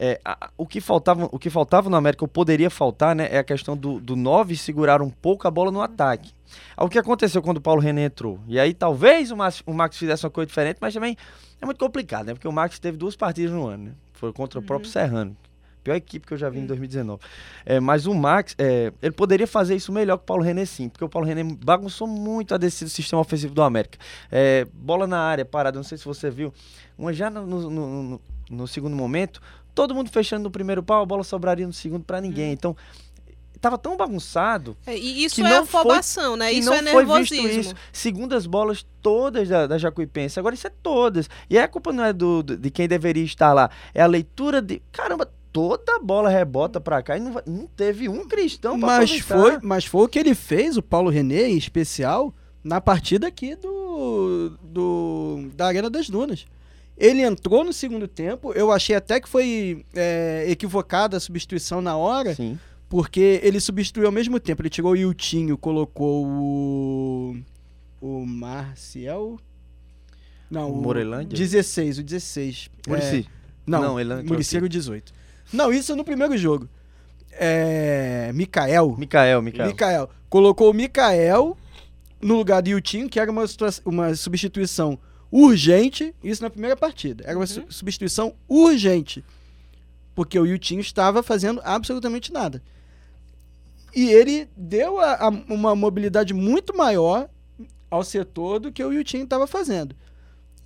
[0.01, 3.38] É, a- o, que faltava, o que faltava no América, ou poderia faltar, né, é
[3.38, 6.31] a questão do, do 9 segurar um pouco a bola no ataque.
[6.77, 8.39] O que aconteceu quando o Paulo René entrou?
[8.47, 11.17] E aí talvez o Max, o Max fizesse uma coisa diferente, mas também
[11.62, 12.33] é muito complicado, né?
[12.33, 13.91] Porque o Max teve duas partidas no ano, né?
[14.13, 15.35] Foi contra o próprio Serrano.
[15.83, 17.21] Pior equipe que eu já vi em 2019.
[17.65, 20.89] É, mas o Max, é, ele poderia fazer isso melhor que o Paulo René, sim.
[20.89, 23.97] Porque o Paulo René bagunçou muito a descida do sistema ofensivo do América.
[24.31, 26.53] É, bola na área, parada, não sei se você viu.
[26.97, 29.39] Uma já no- no- no- no segundo momento,
[29.82, 32.52] todo mundo fechando no primeiro pau, a bola sobraria no segundo pra ninguém.
[32.52, 32.76] Então,
[33.62, 36.52] tava tão bagunçado É, e isso que é não foi- afobação, né?
[36.52, 37.60] Isso não é foi visto nervosismo.
[37.62, 37.76] isso.
[37.94, 40.38] Segundas bolas todas da, da Jacuipense.
[40.38, 41.30] Agora isso é todas.
[41.50, 43.70] E a culpa não é do, do- de quem deveria estar lá.
[43.94, 44.82] É a leitura de.
[44.92, 49.39] Caramba, toda bola rebota pra cá e não, não teve um cristão pra Mas aproveitar.
[49.60, 53.56] foi, mas foi o que ele fez, o Paulo René, em especial, na partida aqui
[53.56, 56.46] do, do da Arena das Dunas.
[56.99, 61.95] Ele entrou no segundo tempo, eu achei até que foi é, equivocada a substituição na
[61.95, 62.59] hora, Sim.
[62.89, 64.62] porque ele substituiu ao mesmo tempo.
[64.62, 67.38] Ele tirou o Iltinho, colocou o.
[68.01, 69.38] O Marcial.
[70.51, 71.38] Não, O Morelândia?
[71.38, 72.69] 16, o 16.
[72.88, 73.27] Muricy.
[73.27, 73.31] É,
[73.65, 74.55] não, Não, ele aqui.
[74.55, 75.13] era o 18.
[75.53, 76.67] Não, isso no primeiro jogo.
[77.31, 78.31] É.
[78.33, 78.95] Mikael.
[78.97, 79.67] Mikael, Mikael.
[79.67, 80.09] Mikael.
[80.29, 81.55] Colocou o Mikael
[82.21, 83.45] no lugar do Yutinho, que era uma,
[83.85, 84.99] uma substituição
[85.32, 86.13] urgente.
[86.24, 87.24] Isso na primeira partida.
[87.28, 89.24] Era uma su- substituição urgente.
[90.15, 92.62] Porque o Yutinho estava fazendo absolutamente nada.
[93.96, 97.30] E ele deu a- a- uma mobilidade muito maior
[97.89, 99.96] ao setor do que o Yutinho estava fazendo.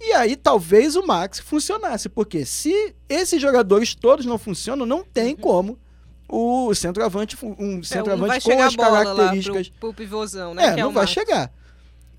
[0.01, 5.33] E aí talvez o Max funcionasse, porque se esses jogadores todos não funcionam, não tem
[5.35, 5.79] como
[6.27, 9.69] o centroavante, um É, centroavante vai com as características.
[9.69, 10.65] pro, pro pivôzão, né?
[10.65, 11.53] É, é não o vai chegar.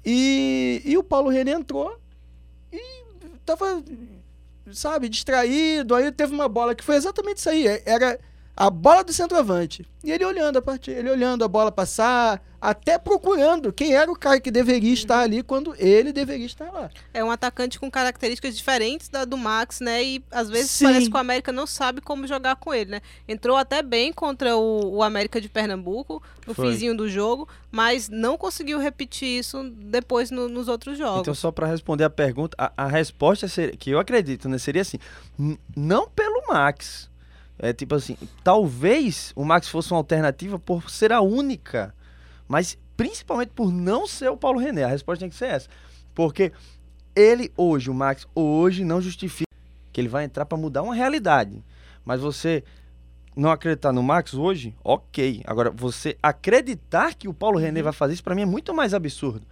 [0.04, 1.98] E, e o Paulo René entrou
[3.44, 3.82] tava,
[4.72, 5.94] sabe, distraído.
[5.94, 7.66] Aí teve uma bola que foi exatamente isso aí.
[7.66, 8.18] é- Era
[8.56, 9.86] a bola do centroavante.
[10.02, 14.16] E ele olhando a partida, ele olhando a bola passar, até procurando quem era o
[14.18, 16.88] cara que deveria estar ali quando ele deveria estar lá.
[17.12, 20.02] É um atacante com características diferentes da do Max, né?
[20.02, 20.86] E às vezes Sim.
[20.86, 23.00] parece que o América não sabe como jogar com ele, né?
[23.28, 26.70] Entrou até bem contra o, o América de Pernambuco no Foi.
[26.70, 31.20] finzinho do jogo, mas não conseguiu repetir isso depois no- nos outros jogos.
[31.20, 34.80] Então, só para responder a pergunta, a, a resposta seria, que eu acredito, né, seria
[34.82, 34.98] assim:
[35.76, 37.10] não pelo Max.
[37.58, 41.94] É tipo assim, talvez o Max fosse uma alternativa por ser a única,
[42.48, 44.84] mas principalmente por não ser o Paulo René.
[44.84, 45.68] A resposta tem que ser essa.
[46.14, 46.52] Porque
[47.14, 49.44] ele hoje, o Max, hoje não justifica
[49.92, 51.62] que ele vai entrar para mudar uma realidade.
[52.04, 52.62] Mas você
[53.36, 55.42] não acreditar no Max hoje, ok.
[55.46, 58.94] Agora, você acreditar que o Paulo René vai fazer isso, para mim é muito mais
[58.94, 59.46] absurdo.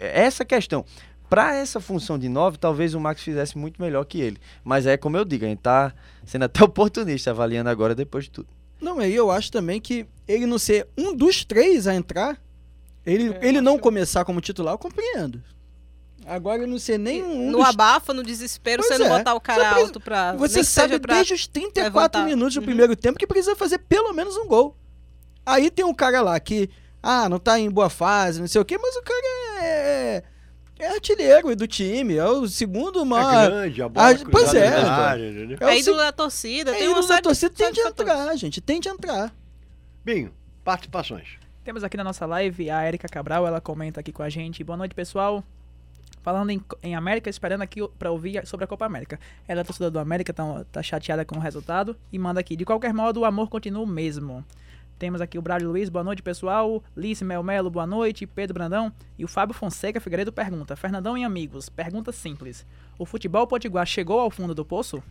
[0.00, 0.84] Essa questão.
[1.28, 4.36] Para essa função de 9, talvez o Max fizesse muito melhor que ele.
[4.64, 8.30] Mas é como eu digo, a gente tá sendo até oportunista avaliando agora depois de
[8.30, 8.48] tudo.
[8.80, 12.40] Não, aí eu acho também que ele não ser um dos três a entrar,
[13.04, 15.42] ele, É, ele eu não acho- começar como titular, eu compreendo.
[16.26, 19.18] Agora ele não ser nem um no dos abafa, no desespero, Pois você não é.
[19.18, 20.32] botar o cara Você precisa- alto pra.
[20.34, 22.24] Você que sabe pra- desde os 34 levantar.
[22.24, 22.66] minutos do Uhum.
[22.66, 24.76] primeiro tempo que precisa fazer pelo menos um gol.
[25.44, 26.68] Aí tem um cara lá que,
[27.02, 30.22] ah, não tá em boa fase, não sei o quê, mas o cara é,
[30.82, 33.50] é artilheiro do time, é o segundo É maior.
[33.50, 34.68] grande, a bola Ah, pois é.
[34.68, 35.58] área, entendeu?
[35.60, 38.60] É, É ídolo da torcida, é tem ídolo uma da torcida, tem de entrar, gente,
[38.60, 39.32] tem de entrar.
[40.04, 40.32] Binho,
[40.64, 41.38] participações.
[41.64, 44.64] Temos aqui na nossa live a Erika Cabral, ela comenta aqui com a gente.
[44.64, 45.44] Boa noite, pessoal.
[46.22, 49.18] Falando em, em América, esperando aqui pra ouvir sobre a Copa América.
[49.48, 52.56] Ela é torcedora do América, tá, tá chateada com o resultado e manda aqui.
[52.56, 54.44] De qualquer modo, o amor continua o mesmo.
[55.00, 56.84] Temos aqui o Braulio Luiz, boa noite, pessoal.
[56.94, 58.26] Lice Melmelo, boa noite.
[58.26, 58.92] Pedro Brandão.
[59.18, 62.66] E o Fábio Fonseca Figueiredo pergunta: Fernandão e amigos, pergunta simples.
[62.98, 65.02] O futebol potiguar chegou ao fundo do poço?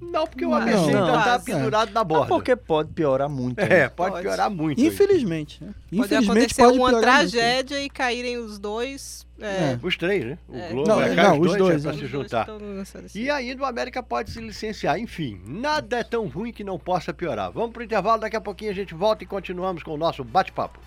[0.00, 1.38] Não, porque o ABC ainda tá É.
[1.38, 2.26] pendurado na Ah, borda.
[2.28, 3.58] porque pode piorar muito.
[3.60, 3.88] É, né?
[3.88, 4.80] pode, piorar muito.
[4.80, 5.62] Infelizmente.
[5.62, 5.72] né?
[5.72, 7.30] Pode Infelizmente acontecer pode uma piorar muito.
[7.32, 9.26] tragédia e caírem os dois.
[9.40, 9.78] É, É.
[9.82, 10.38] Os três, né?
[10.48, 10.68] O É.
[10.70, 12.00] Globo Não, é, é, cá, não, os dois, dois, é pra é.
[12.00, 12.40] se juntar.
[12.40, 13.22] estão nessa decisão.
[13.26, 14.98] E ainda o América pode se licenciar.
[14.98, 17.50] Enfim, nada é tão ruim que não possa piorar.
[17.52, 20.78] Vamos pro intervalo, daqui a pouquinho a gente volta e continuamos com o nosso bate-papo.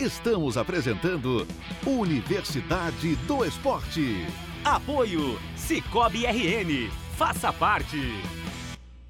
[0.00, 1.46] Estamos apresentando
[1.86, 4.26] Universidade do Esporte.
[4.64, 6.90] Apoio Cicobi RN.
[7.18, 7.98] Faça parte.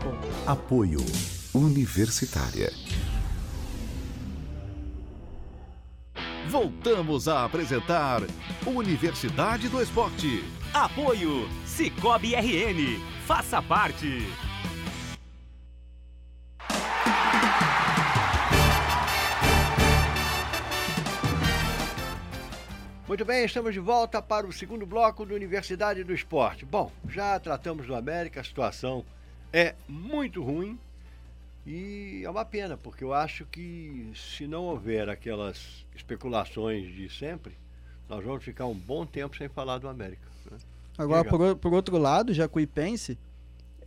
[0.47, 2.71] Apoio Universitária.
[6.47, 8.21] Voltamos a apresentar
[8.63, 10.43] Universidade do Esporte.
[10.71, 13.01] Apoio Cicobi RN.
[13.25, 14.21] Faça parte.
[23.07, 26.65] Muito bem, estamos de volta para o segundo bloco do Universidade do Esporte.
[26.65, 29.03] Bom, já tratamos do América, a situação
[29.51, 30.77] é muito ruim
[31.67, 37.53] e é uma pena, porque eu acho que se não houver aquelas especulações de sempre,
[38.07, 40.25] nós vamos ficar um bom tempo sem falar do América.
[40.49, 40.57] né?
[40.97, 43.17] Agora, por, por outro lado, Jacuipense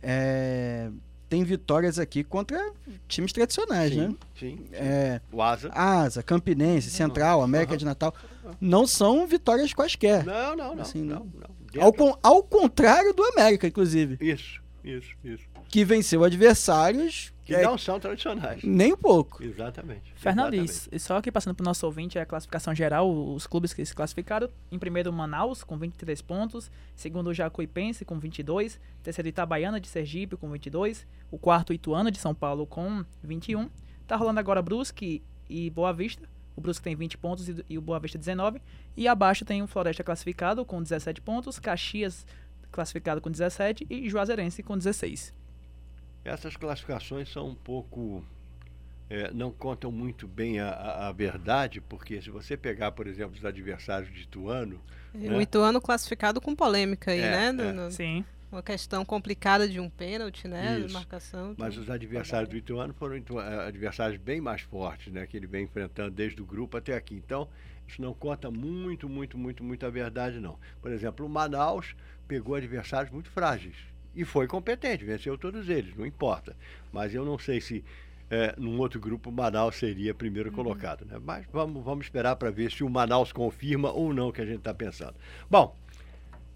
[0.01, 0.89] é,
[1.27, 2.71] tem vitórias aqui contra
[3.07, 4.09] times tradicionais, né?
[4.37, 4.65] Sim, sim.
[4.73, 5.71] É, O Asa.
[5.73, 7.77] Asa, Campinense, Central, América Aham.
[7.79, 8.13] de Natal.
[8.59, 10.23] Não são vitórias quaisquer.
[10.23, 10.81] Não, não, não.
[10.83, 11.49] Assim, não, não.
[11.73, 11.83] não.
[11.83, 15.45] Ao, ao contrário do América, inclusive, Isso, isso, isso.
[15.71, 18.61] Que venceu adversários Que é, não são tradicionais.
[18.61, 19.41] nem um pouco.
[19.41, 20.13] Exatamente.
[20.19, 20.89] Exatamente.
[20.91, 23.95] e só aqui passando para o nosso ouvinte, a classificação geral, os clubes que se
[23.95, 24.49] classificaram.
[24.69, 26.69] Em primeiro, Manaus, com 23 pontos.
[26.93, 28.79] Segundo, o Jacuipense, com 22.
[29.01, 31.07] Terceiro, Itabaiana, de Sergipe, com 22.
[31.31, 33.69] O quarto, Ituano, de São Paulo, com 21.
[34.05, 36.27] Tá rolando agora Brusque e Boa Vista.
[36.53, 38.61] O Brusque tem 20 pontos e, e o Boa Vista 19.
[38.97, 41.59] E abaixo tem o Floresta classificado, com 17 pontos.
[41.59, 42.25] Caxias
[42.69, 45.33] classificado com 17 e Juazeirense com 16.
[46.23, 48.23] Essas classificações são um pouco.
[49.09, 53.35] é, não contam muito bem a, a- a verdade, porque se você pegar, por exemplo,
[53.37, 54.79] os adversários de Ituano,
[55.13, 55.41] O né?
[55.41, 57.63] Ituano classificado com polêmica aí, É, né?
[57.69, 57.71] é.
[57.73, 58.23] No- Sim.
[58.49, 60.79] Uma questão complicada de um pênalti, né?
[60.79, 60.93] Isso.
[60.93, 61.55] Marcação.
[61.57, 65.25] mas os adversários do Ituano foram eh, adversários bem mais fortes, né?
[65.27, 67.15] Que ele vem enfrentando desde o grupo até aqui.
[67.15, 67.47] Então,
[67.87, 70.57] isso não conta muito, muito, muito, muito a verdade, não.
[70.81, 71.95] Por exemplo, o Manaus
[72.27, 73.75] pegou adversários muito frágeis
[74.15, 76.55] e foi competente, venceu todos eles, não importa.
[76.91, 77.83] Mas eu não sei se
[78.29, 81.19] eh, num outro grupo o Manaus seria primeiro colocado, né?
[81.23, 84.45] Mas vamos, vamos esperar para ver se o Manaus confirma ou não o que a
[84.45, 85.15] gente está pensando.
[85.49, 85.75] Bom,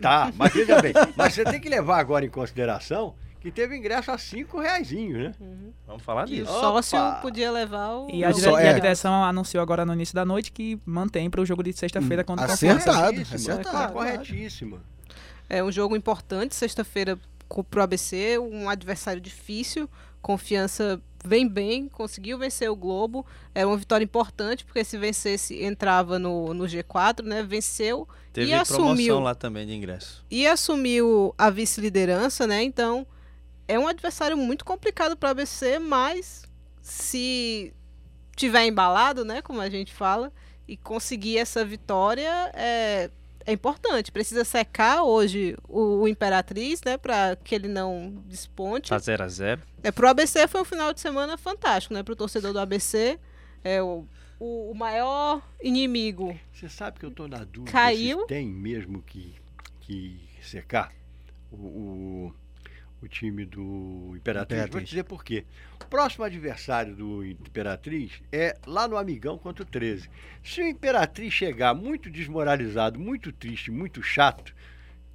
[0.00, 0.92] Tá, mas veja bem.
[1.16, 5.32] Mas você tem que levar agora em consideração que teve ingresso a cinco reaisinho, né?
[5.86, 6.60] Vamos falar Que o disso.
[6.60, 7.16] sócio Opa!
[7.20, 8.08] podia levar o.
[8.10, 8.74] E a, dire- só e a é.
[8.74, 12.46] direção anunciou agora no início da noite que mantém para o jogo de sexta-feira contra
[12.46, 12.90] o Confiança.
[12.90, 13.76] Acertado, Corretíssima, acertado.
[13.86, 14.78] tá corretíssima.
[15.48, 17.18] É um jogo importante, sexta-feira
[17.48, 19.90] co- pro ABC, um adversário difícil.
[20.22, 23.26] Confiança vem bem, conseguiu vencer o Globo.
[23.54, 27.42] É uma vitória importante, porque se vencesse, entrava no, no G4, né?
[27.42, 29.20] Venceu Teve e promoção assumiu.
[29.20, 30.24] lá também de ingresso.
[30.30, 32.62] e assumiu a vice-liderança, né?
[32.62, 33.06] Então,
[33.66, 36.44] é um adversário muito complicado para o ABC, mas
[36.82, 37.72] se
[38.36, 40.32] tiver embalado, né, como a gente fala,
[40.66, 43.10] e conseguir essa vitória é,
[43.46, 44.10] é importante.
[44.10, 48.90] Precisa secar hoje o, o Imperatriz, né, para que ele não desponte.
[48.90, 52.02] Tá 0 a 0 É, pro ABC foi um final de semana fantástico, né?
[52.02, 53.18] Pro torcedor do ABC,
[53.62, 54.06] é o,
[54.38, 56.38] o, o maior inimigo.
[56.52, 58.20] Você sabe que eu tô na dúvida Caiu.
[58.20, 59.34] se tem mesmo que,
[59.80, 60.92] que secar
[61.50, 62.34] o, o,
[63.04, 64.58] o time do Imperatriz.
[64.58, 64.88] Vou Imperatriz.
[64.88, 65.44] te dizer por quê.
[65.82, 70.08] O próximo adversário do Imperatriz é lá no Amigão contra o 13.
[70.42, 74.54] Se o Imperatriz chegar muito desmoralizado, muito triste, muito chato,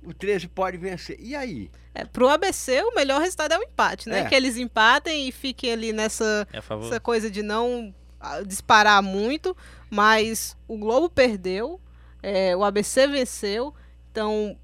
[0.04, 1.18] o 13 pode vencer.
[1.20, 1.70] E aí?
[1.94, 4.22] É, pro ABC, o melhor resultado é o empate, né?
[4.22, 4.26] É.
[4.26, 9.56] Que eles empatem e fiquem ali nessa É essa coisa de não ah, disparar muito,
[9.90, 11.82] mas o Globo perdeu,
[12.22, 13.74] é, o ABC venceu,
[14.12, 14.58] então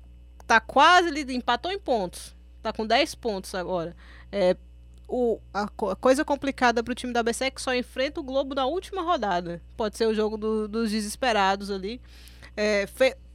[0.46, 2.36] tá quase ali, empatou em pontos,
[2.66, 3.96] tá com 10 pontos agora.
[4.32, 4.56] É,
[5.08, 8.24] o, a, co- a coisa complicada pro time do ABC é que só enfrenta o
[8.24, 9.62] Globo na última rodada.
[9.78, 12.02] Pode ser o jogo do- dos desesperados ali.
[12.58, 12.88] É,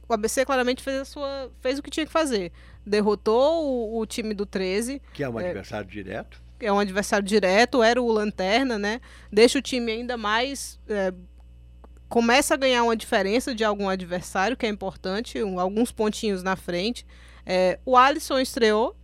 [0.09, 2.51] o ABC claramente fez, a sua, fez o que tinha que fazer.
[2.85, 5.45] Derrotou o, o time do 13, Que é um É.
[5.45, 6.41] adversário direto.
[6.59, 8.99] é um adversário direto, era o Lanterna, né?
[9.31, 10.77] Deixa o time ainda mais.
[10.89, 11.13] é,
[12.09, 16.55] começa a ganhar uma diferença de algum adversário, que é importante, um- alguns pontinhos na
[16.57, 17.05] frente.
[17.45, 18.95] É, o Alisson estreou,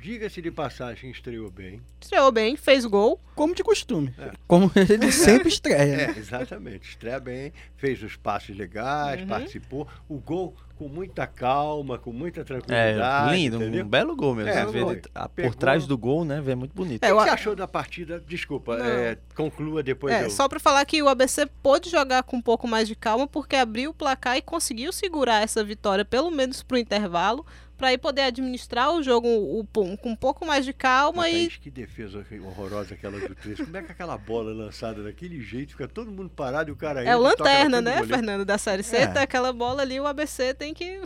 [0.00, 1.78] Diga-se de passagem, estreou bem.
[2.00, 3.20] estreou bem, fez gol.
[3.34, 4.14] Como de costume.
[4.48, 5.94] Como ele sempre estreia.
[6.08, 6.14] né?
[6.16, 6.88] É, exatamente.
[6.88, 9.26] Estreia bem, fez os passes legais, Uhum.
[9.28, 9.86] participou.
[10.08, 13.36] O gol com muita calma, com muita É, tranquilidade.
[13.36, 13.84] lindo, entendeu?
[13.84, 14.50] um belo gol mesmo.
[14.50, 15.52] É, Você vê a- por Pegou.
[15.52, 16.40] trás do gol, né?
[16.40, 17.02] Vê muito bonito.
[17.02, 18.18] O É, que eu você achou da partida?
[18.26, 20.14] Desculpa, é, conclua depois.
[20.14, 20.30] É, eu...
[20.30, 23.54] só para falar que o ABC pôde jogar com um pouco mais de calma, porque
[23.54, 27.44] abriu o placar e conseguiu segurar essa vitória, pelo menos pro intervalo,
[27.80, 29.64] para poder administrar o jogo o- o-
[29.96, 33.64] com um pouco mais de calma Mas, e Thaís, que defesa horrorosa aquela do 13.
[33.64, 37.02] Como é que aquela bola lançada daquele jeito, fica todo mundo parado e o cara
[37.02, 38.02] É o lanterna, né.
[38.04, 38.98] Fernando, da Série C.
[38.98, 39.06] É.
[39.06, 41.00] Tá aquela bola ali, o ABC tem que.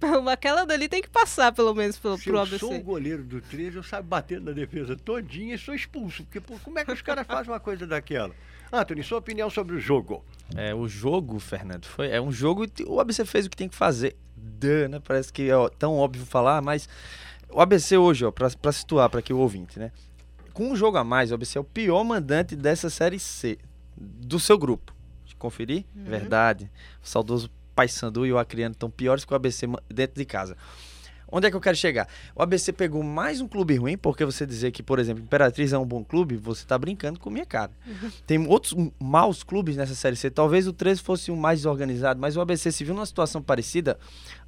[0.30, 2.58] Aquela dali tem que passar, pelo menos, pro, Se pro eu ABC.
[2.58, 6.22] sou o goleiro do 13, eu saio batendo na defesa todinha e sou expulso.
[6.24, 8.32] Porque pô, como é que os caras fazem uma coisa daquela?
[8.72, 10.24] Anthony, sua opinião sobre o jogo?
[10.56, 13.68] É, o jogo, Fernando, foi, é um jogo e o ABC fez o que tem
[13.68, 14.16] que fazer.
[14.36, 15.00] Duh, né?
[15.02, 16.88] Parece que é tão óbvio falar, mas
[17.50, 19.90] o ABC hoje, ó, pra, pra situar para que o ouvinte, né?
[20.52, 23.58] Com um jogo a mais, o ABC é o pior mandante dessa Série C,
[23.96, 24.94] do seu grupo.
[25.22, 25.84] Deixa eu conferir?
[25.94, 26.70] Verdade.
[27.02, 30.56] O saudoso Paysandu e o Acriano estão piores que o ABC dentro de casa.
[31.30, 32.08] Onde é que eu quero chegar?
[32.34, 35.78] O ABC pegou mais um clube ruim, porque você dizer que, por exemplo, Imperatriz é
[35.78, 37.70] um bom clube, você tá brincando com minha cara.
[38.26, 40.30] Tem outros maus clubes nessa Série C.
[40.30, 43.98] Talvez o 13 fosse o mais organizado, mas o ABC se viu numa situação parecida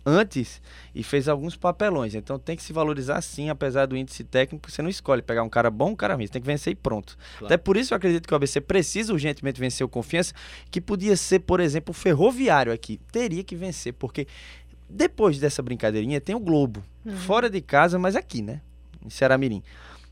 [0.05, 0.63] antes
[0.95, 2.15] e fez alguns papelões.
[2.15, 5.49] Então tem que se valorizar sim, apesar do índice técnico, você não escolhe pegar um
[5.49, 7.17] cara bom, um cara ruim, você tem que vencer e pronto.
[7.39, 7.47] Claro.
[7.47, 10.33] Até por isso eu acredito que o ABC precisa urgentemente vencer o Confiança,
[10.71, 12.99] que podia ser, por exemplo, o Ferroviário aqui.
[13.13, 14.27] Teria que vencer, porque
[14.91, 16.83] depois dessa brincadeirinha tem o Globo,
[17.27, 18.61] fora de casa, mas aqui, né?
[19.05, 19.63] Em Ceará-Mirim.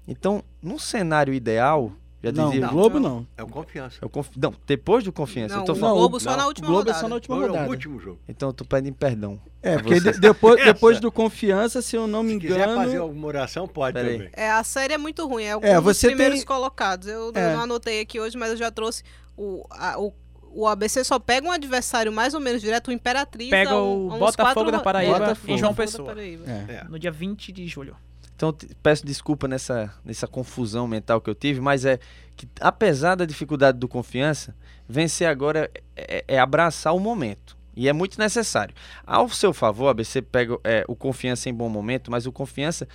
[0.06, 2.66] Então, num cenário ideal, já Não, dizia...
[2.66, 3.26] o Globo não.
[3.36, 3.98] É o confiança.
[4.00, 5.54] É o confi- Não, depois do Confiança.
[5.54, 5.96] Não, eu tô o falando...
[5.98, 6.96] Globo só não, na O última Globo rodada.
[6.98, 7.68] é só na última Não, é o rodada.
[7.70, 8.18] último jogo.
[8.26, 9.38] Então eu tô pedindo perdão.
[9.62, 13.02] É, porque de- depois, depois do Confiança, se eu não me Se quiser fazer engano...
[13.02, 14.14] alguma oração, pode Pera aí.
[14.16, 14.30] também.
[14.34, 15.44] É, a série é muito ruim.
[15.44, 17.06] É, um É, dos você primeiros tem- colocados.
[17.06, 17.54] Eu, eu É.
[17.54, 19.02] não anotei aqui hoje, mas eu já trouxe
[19.36, 20.12] o, a- o,
[20.52, 23.50] o ABC só pega um adversário mais ou menos direto, o Imperatriz.
[23.50, 25.52] Pega um- o Botafogo quatro da Paraíba Botafogo.
[25.52, 26.14] em João Pessoa.
[26.20, 26.74] É.
[26.74, 26.84] É.
[26.88, 27.96] No dia 20 de julho.
[28.36, 31.98] Então peço desculpa nessa, nessa confusão mental que eu tive, mas é
[32.36, 34.54] que apesar da dificuldade do confiança,
[34.88, 37.56] vencer agora é, é abraçar o momento.
[37.74, 38.74] E é muito necessário.
[39.06, 42.88] Ao seu favor, a ABC pega é, o confiança em bom momento, mas o confiança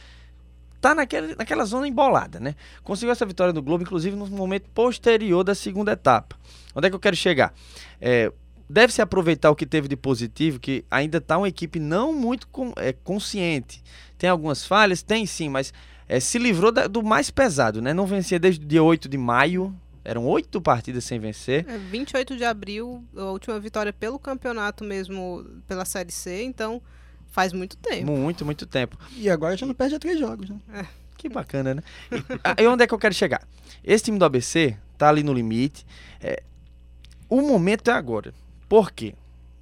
[0.84, 2.56] tá naquele, naquela zona embolada, né?
[2.84, 6.36] Conseguiu essa vitória do Globo, inclusive no momento posterior da segunda etapa.
[6.76, 7.54] Onde é que eu quero chegar?
[8.02, 8.32] É,
[8.70, 12.74] Deve-se aproveitar o que teve de positivo, que ainda está uma equipe não muito con-
[12.78, 13.84] é, consciente.
[14.18, 15.02] Tem algumas falhas?
[15.04, 15.74] Tem sim, mas
[16.08, 17.94] é, se livrou da- do mais pesado, né?
[17.94, 19.74] Não vencia desde o dia 8 de maio.
[20.04, 21.66] Eram oito partidas sem vencer.
[21.70, 26.82] É, 28 de abril, a última vitória pelo campeonato mesmo, pela Série C, então
[27.34, 28.12] faz muito tempo.
[28.12, 28.96] Muito, muito tempo.
[29.18, 30.88] E agora já não perde a três jogos, né?
[31.18, 31.84] Que bacana, né?
[32.12, 33.42] E, aí onde é que eu quero chegar?
[33.84, 35.84] Esse time do ABC tá ali no limite.
[36.22, 36.44] É,
[37.28, 38.34] o momento é agora.
[38.70, 39.16] Por quê?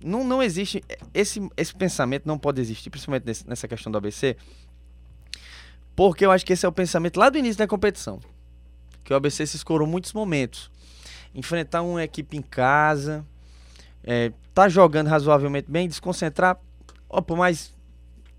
[0.04, 0.84] Não, não existe.
[1.14, 4.36] Esse, esse pensamento não pode existir, principalmente nesse- nessa questão do ABC.
[5.96, 8.20] Porque eu acho que esse é o pensamento lá do início da competição.
[9.04, 10.70] Que o ABC se escorou muitos momentos.
[11.34, 13.26] Enfrentar uma equipe em casa,
[14.04, 16.58] é, tá jogando razoavelmente bem, desconcentrar.
[17.12, 17.74] Opa, mas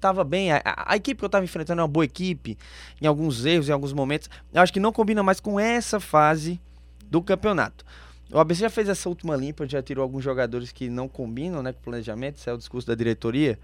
[0.00, 0.50] tava bem.
[0.52, 2.56] A, a- a equipe que eu tava enfrentando é uma boa equipe,
[3.00, 4.28] em alguns erros, em alguns momentos.
[4.52, 6.60] Eu acho que não combina mais com essa fase
[7.06, 7.84] do campeonato.
[8.32, 11.72] O ABC já fez essa última limpa, já tirou alguns jogadores que não combinam né,
[11.72, 13.58] com o planejamento, isso é o discurso da diretoria.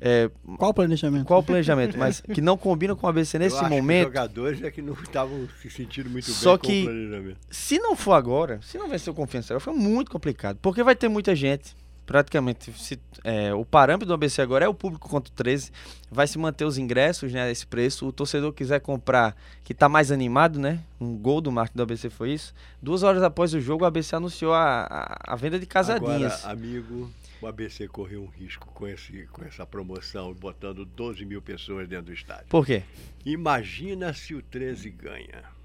[0.00, 1.26] É, Qual o planejamento?
[1.26, 1.98] qual o planejamento?
[1.98, 4.04] Mas que não combinam com o ABC nesse Eu acho que os momento.
[4.06, 7.38] jogadores é que não estavam se sentindo muito Só bem que- com o planejamento.
[7.50, 10.56] Se não for agora, se não vencer o confiança agora, foi muito complicado.
[10.62, 11.76] Porque vai ter muita gente.
[12.08, 15.70] Praticamente, se, é, o parâmetro do ABC agora é o público contra o 13.
[16.10, 17.50] Vai se manter os ingressos, né?
[17.50, 18.08] Esse preço.
[18.08, 20.82] O torcedor quiser comprar, que tá mais animado, né?
[20.98, 22.54] Um gol do marketing do ABC foi isso.
[22.80, 26.46] Duas horas após o jogo, o ABC anunciou a, a, a venda de casadinhas.
[26.46, 27.10] Agora, amigo,
[27.42, 32.06] o ABC correu um risco com, esse, com essa promoção, botando 12 mil pessoas dentro
[32.06, 32.46] do estádio.
[32.48, 32.84] Por quê?
[33.22, 35.57] Imagina se o 13 ganha.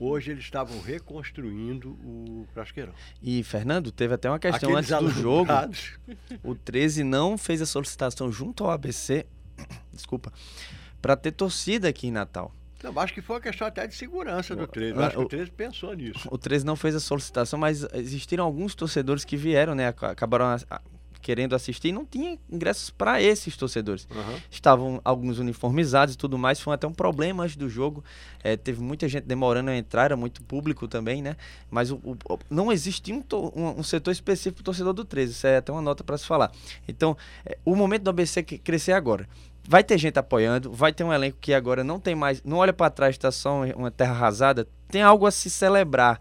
[0.00, 2.94] Hoje eles estavam reconstruindo o Frasqueirão.
[3.22, 5.50] E, Fernando, teve até uma questão Aqueles antes do jogo.
[6.42, 9.26] O 13 não fez a solicitação junto ao ABC,
[9.92, 10.32] desculpa,
[11.02, 12.54] para ter torcida aqui em Natal.
[12.82, 14.94] Não, acho que foi uma questão até de segurança do 13.
[14.96, 16.26] Eu Ah, acho que o- o 13 pensou nisso.
[16.32, 19.88] O 13 não fez a solicitação, mas existiram alguns torcedores que vieram, né?
[19.88, 20.46] ac- Acabaram
[21.20, 24.06] querendo assistir e não tinha ingressos para esses torcedores.
[24.10, 24.34] Aham.
[24.50, 26.60] Estavam alguns uniformizados e tudo mais.
[26.60, 28.02] Foi até um problema antes do jogo.
[28.42, 31.36] Eh, teve muita gente demorando a entrar, era muito público também, né?
[31.70, 33.22] Mas o, o- não existia um,
[33.54, 35.32] um- um setor específico pro torcedor do 13.
[35.32, 36.50] Isso é até uma nota para se falar.
[36.88, 39.28] Então, eh, o momento do ABC crescer agora.
[39.68, 42.72] Vai ter gente apoiando, vai ter um elenco que agora não tem mais, não olha
[42.72, 46.18] para trás, está só um- uma terra arrasada, tem algo a se celebrar.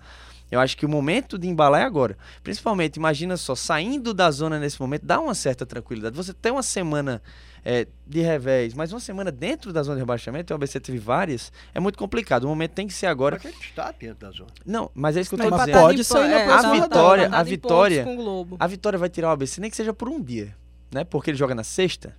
[0.51, 2.17] Eu acho que o momento de embalar é agora.
[2.43, 6.15] Principalmente, imagina só, saindo da zona nesse momento, dá uma certa tranquilidade.
[6.15, 7.21] Você tem uma semana
[7.63, 10.97] é, de revés, mas uma semana dentro da zona de rebaixamento, e o ABC teve
[10.97, 12.45] várias, é muito complicado.
[12.45, 13.39] O momento tem que ser agora.
[13.43, 14.49] Mas ele está dentro da zona.
[14.65, 15.81] Não, mas é isso que eu Não, mas dizendo.
[15.81, 18.57] pode sair na é, próxima a vitória- a vitória- pontos com o Globo.
[18.59, 20.55] A vitória vai tirar o ABC, nem que seja por um dia,
[20.91, 21.03] né?
[21.03, 22.15] Porque ele joga na sexta.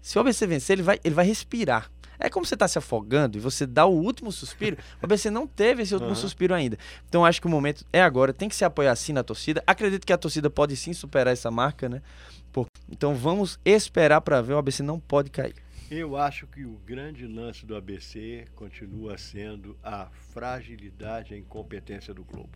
[0.00, 1.90] Se o ABC vencer, ele vai, ele vai respirar.
[2.18, 4.76] É como você tá se afogando e você dá o último suspiro.
[5.02, 6.20] O ABC não teve esse último Aham.
[6.20, 6.78] suspiro ainda.
[7.08, 8.32] Então acho que o momento é agora.
[8.32, 9.62] Tem que se apoiar sim na torcida.
[9.66, 12.00] Acredito que a torcida pode sim superar essa marca, né?
[12.52, 14.54] Por- Então vamos esperar para ver.
[14.54, 15.54] O ABC não pode cair.
[15.90, 22.12] Eu acho que o grande lance do ABC continua sendo a fragilidade e a incompetência
[22.14, 22.50] do Globo.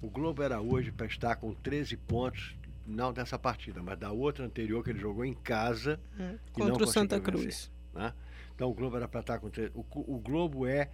[0.00, 2.56] O Globo era hoje para estar com 13 pontos,
[2.86, 5.98] não dessa partida, mas da outra anterior que ele jogou em casa.
[6.18, 7.44] não Contra o Santa conseguiu Cruz.
[7.44, 8.12] vencer, né?
[8.54, 9.72] Então o Globo era para estar com 13.
[9.74, 9.84] O,
[10.14, 10.90] o Globo é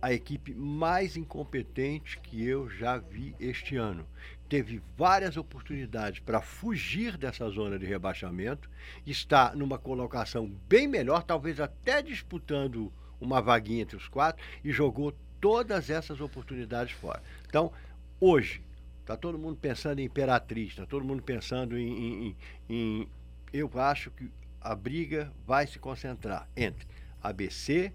[0.00, 4.06] a equipe mais incompetente que eu já vi este ano.
[4.48, 8.70] teve várias oportunidades para fugir dessa zona de rebaixamento,
[9.04, 15.12] está numa colocação bem melhor, talvez até disputando uma vaguinha entre os quatro, e jogou
[15.40, 17.22] todas essas oportunidades fora.
[17.46, 17.72] Então,
[18.18, 18.62] hoje,
[19.00, 22.36] está todo mundo pensando em Imperatriz, está todo mundo pensando em, em,
[22.68, 23.08] em.
[23.52, 24.30] Eu acho que
[24.60, 26.86] a briga vai se concentrar entre
[27.22, 27.92] ABC,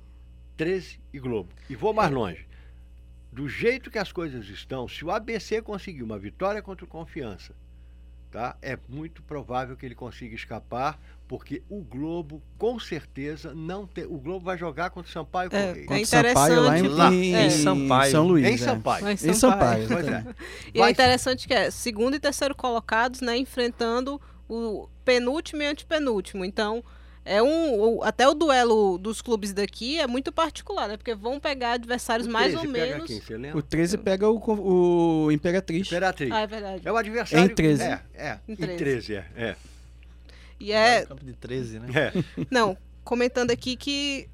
[0.57, 1.49] 13 e Globo.
[1.69, 2.47] E vou mais longe.
[3.31, 7.55] Do jeito que as coisas estão, se o ABC conseguir uma vitória contra o Confiança,
[8.29, 8.55] tá?
[8.61, 14.05] É muito provável que ele consiga escapar, porque o Globo, com certeza, não tem.
[14.05, 15.83] O Globo vai jogar contra o Sampaio É, Correia.
[15.83, 17.15] é Contra o Sampaio lá em, interessante.
[17.15, 17.45] em- É.
[17.45, 18.11] em Sampaio.
[18.11, 18.45] São Luís.
[18.45, 18.57] Em é.
[18.57, 19.03] Sampaio.
[19.05, 19.87] Mas Em Sampaio.
[19.87, 20.25] Pois é.
[20.73, 25.65] E Vai- é interessante que é segundo e terceiro colocados, né, enfrentando o penúltimo e
[25.65, 26.43] antepenúltimo.
[26.45, 26.83] Então,
[27.25, 30.97] é um até o duelo dos clubes daqui é muito particular, né?
[30.97, 33.07] Porque vão pegar adversários O mais 13 ou pega menos.
[33.07, 33.57] Quem, você lembra?
[33.57, 35.87] O 13 pega o, o Imperatriz.
[35.87, 36.31] Imperatriz.
[36.31, 36.81] Ah, é verdade.
[36.87, 37.45] É o adversário.
[37.45, 37.83] Em 13.
[37.83, 38.39] É, é.
[38.47, 38.77] Em Em 13.
[38.77, 39.25] 13, é.
[39.37, 39.55] é.
[40.59, 41.87] E é, Campo de 13, né?
[41.93, 42.23] é.
[42.51, 44.29] Não, comentando aqui que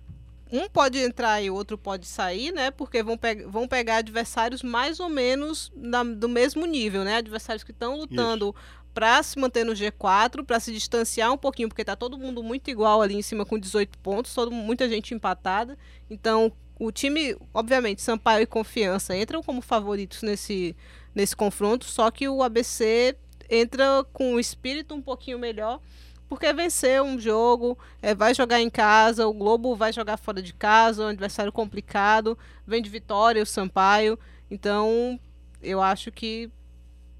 [0.51, 2.71] um pode entrar e o outro pode sair, né?
[2.71, 7.17] Porque vão, pe vão pegar adversários mais ou menos na- do mesmo nível, né?
[7.17, 8.55] Adversários que estão lutando
[8.99, 12.69] para se manter no G4, para se distanciar um pouquinho, porque tá todo mundo muito
[12.69, 15.77] igual ali em cima com 18 pontos, todo, muita gente empatada.
[16.09, 20.75] Então, o time, obviamente, Sampaio e Confiança entram como favoritos nesse,
[21.15, 23.15] nesse confronto, só que o ABC
[23.49, 25.79] entra com um espírito um pouquinho melhor
[26.27, 30.53] porque venceu um jogo, é, vai jogar em casa, o Globo vai jogar fora de
[30.53, 32.37] casa, um adversário complicado,
[32.67, 34.19] vem de vitória o Sampaio,
[34.51, 35.17] então
[35.61, 36.51] eu acho que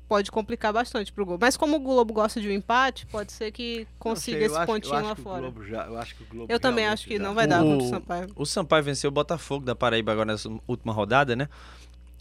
[0.10, 1.39] pode complicar bastante pro Globo.
[1.45, 4.66] Mas como o Globo gosta de um empate, pode ser que consiga sei, esse acho-
[4.66, 5.53] pontinho acho lá fora.
[5.70, 7.68] Já- eu acho que o Globo Eu também acho que já- não vai dar O-
[7.70, 8.28] contra o Sampaio.
[8.36, 11.47] O Sampaio venceu o Botafogo da Paraíba agora nessa última rodada, né?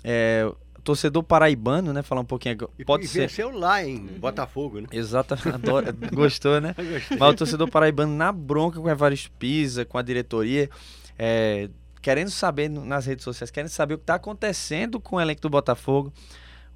[0.04, 0.48] É,
[0.84, 2.02] torcedor paraibano, né?
[2.02, 2.70] Falar um pouquinho agora.
[2.78, 3.20] E, Pode e ser.
[3.20, 4.18] venceu lá em Uhum.
[4.18, 4.86] Botafogo, né?
[4.92, 6.74] Exato, adora, gostou, né?
[7.18, 10.68] Mas o torcedor paraibano na bronca com o Evaristo Pisa, com a diretoria,
[11.18, 11.68] é,
[12.00, 15.50] querendo saber nas redes sociais, querendo saber o que está acontecendo com o elenco do
[15.50, 16.12] Botafogo.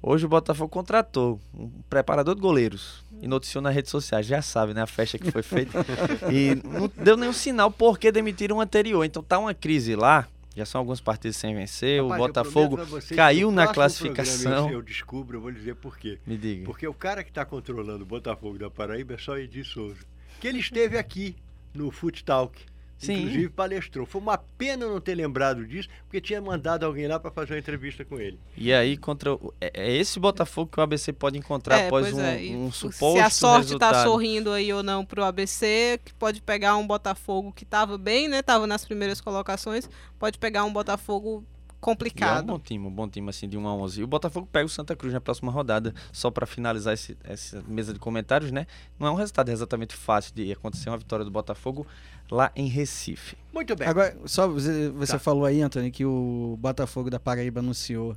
[0.05, 4.73] Hoje o Botafogo contratou um preparador de goleiros e noticiou nas redes sociais, já sabe,
[4.73, 4.81] né?
[4.81, 5.79] A festa que foi feita.
[6.29, 9.05] e não deu nenhum sinal porque demitiram o anterior.
[9.05, 10.27] Então tá uma crise lá.
[10.53, 12.01] Já são alguns partidos sem vencer.
[12.01, 12.79] Rapaz, o Botafogo
[13.15, 14.67] caiu na classificação.
[14.67, 16.19] Eu, eu descubro, eu vou dizer por quê.
[16.27, 16.65] Me diga.
[16.65, 20.05] Porque o cara que está controlando o Botafogo da Paraíba é só Edi Souza.
[20.41, 21.37] Que ele esteve aqui
[21.73, 22.61] no Foot Talk.
[22.97, 23.13] Sim.
[23.17, 24.05] Inclusive palestrou.
[24.05, 27.59] Foi uma pena não ter lembrado disso, porque tinha mandado alguém lá para fazer uma
[27.59, 28.39] entrevista com ele.
[28.55, 32.13] E aí, contra o- é, é esse Botafogo que o ABC pode encontrar É, após
[32.13, 33.91] um, é, e um se suposto a sorte resultado.
[33.93, 38.29] tá sorrindo aí ou não pro ABC, que pode pegar um Botafogo que tava bem,
[38.29, 38.41] né?
[38.41, 41.43] Tava nas primeiras colocações, pode pegar um Botafogo
[41.83, 42.45] E é um complicado.
[42.45, 43.99] bom time, um bom time assim de 1 a 11.
[44.01, 47.61] E o Botafogo pega o Santa Cruz na próxima rodada, só para finalizar esse- essa
[47.67, 48.65] mesa de comentários, né?
[48.99, 51.85] Não é um resultado exatamente fácil de acontecer uma vitória do Botafogo
[52.31, 53.35] lá em Recife.
[53.53, 53.87] Muito bem.
[53.87, 55.19] Agora, só você, você Tá.
[55.19, 58.15] falou aí, Antônio, que o Botafogo da Paraíba anunciou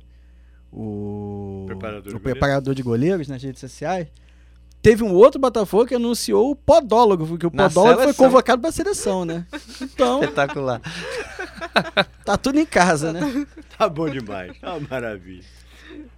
[0.71, 4.07] o Preparador de o preparador de goleiros nas redes sociais.
[4.81, 8.25] Teve um outro Botafogo que anunciou o podólogo, porque o Na podólogo foi seleção.
[8.25, 9.45] convocado para a seleção, né?
[9.81, 10.81] Então, Espetacular.
[12.23, 13.45] tá tudo em casa, né?
[13.77, 14.57] Tá bom demais.
[14.59, 15.43] Tá uma maravilha.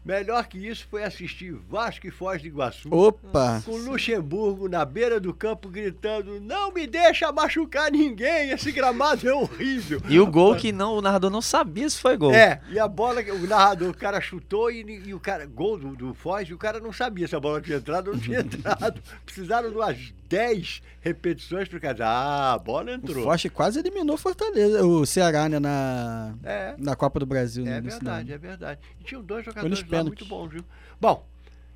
[0.04, 2.90] Melhor que isso foi assistir Vasco e Foz de Iguaçu.
[2.92, 3.62] Opa!
[3.66, 9.34] Com Luxemburgo na beira do campo gritando: Não me deixa machucar ninguém, esse gramado é
[9.34, 10.02] horrível.
[10.08, 12.34] E o gol que não, o narrador não sabia se foi gol.
[12.34, 15.78] É, e a bola, que o narrador, o cara chutou e, e o cara, gol
[15.78, 18.22] do, do Foz, e o cara não sabia se a bola tinha entrado ou não
[18.22, 19.02] tinha entrado.
[19.26, 23.24] Precisaram de umas 10 repetições para dizer, ah, a bola O entrou.
[23.24, 27.66] Forte quase eliminou Fortaleza, o Ceará, né, na, É, na Copa do Brasil.
[27.66, 28.80] né, é verdade, é verdade.
[29.00, 30.64] E tinham dois jogadores lá muito bons, viu?
[31.02, 31.26] Bom,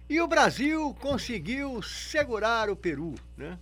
[0.09, 3.57] e o Brasil conseguiu segurar o Peru, né?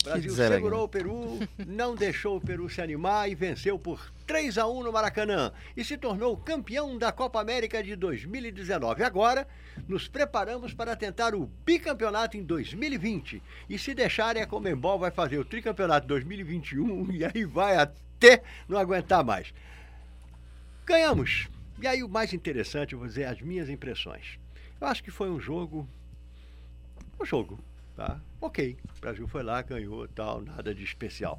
[0.00, 4.56] O Brasil segurou o Peru, não deixou o Peru se animar e venceu por 3
[4.56, 9.04] a 1 no Maracanã e se tornou campeão da Copa América de 2019.
[9.04, 9.46] Agora,
[9.86, 13.42] nos preparamos para tentar o bicampeonato em 2020.
[13.68, 18.78] E se deixarem, a Comembol vai fazer o tricampeonato 2021 e aí vai até não
[18.78, 19.52] aguentar mais.
[20.86, 21.46] Ganhamos.
[21.78, 24.38] E aí o mais interessante, eu vou dizer as minhas impressões.
[24.80, 25.86] Eu acho que foi um jogo.
[27.20, 27.58] Um jogo,
[28.00, 28.18] tá?
[28.40, 28.78] Ok.
[28.96, 31.38] O Brasil foi lá, ganhou tal, nada de especial.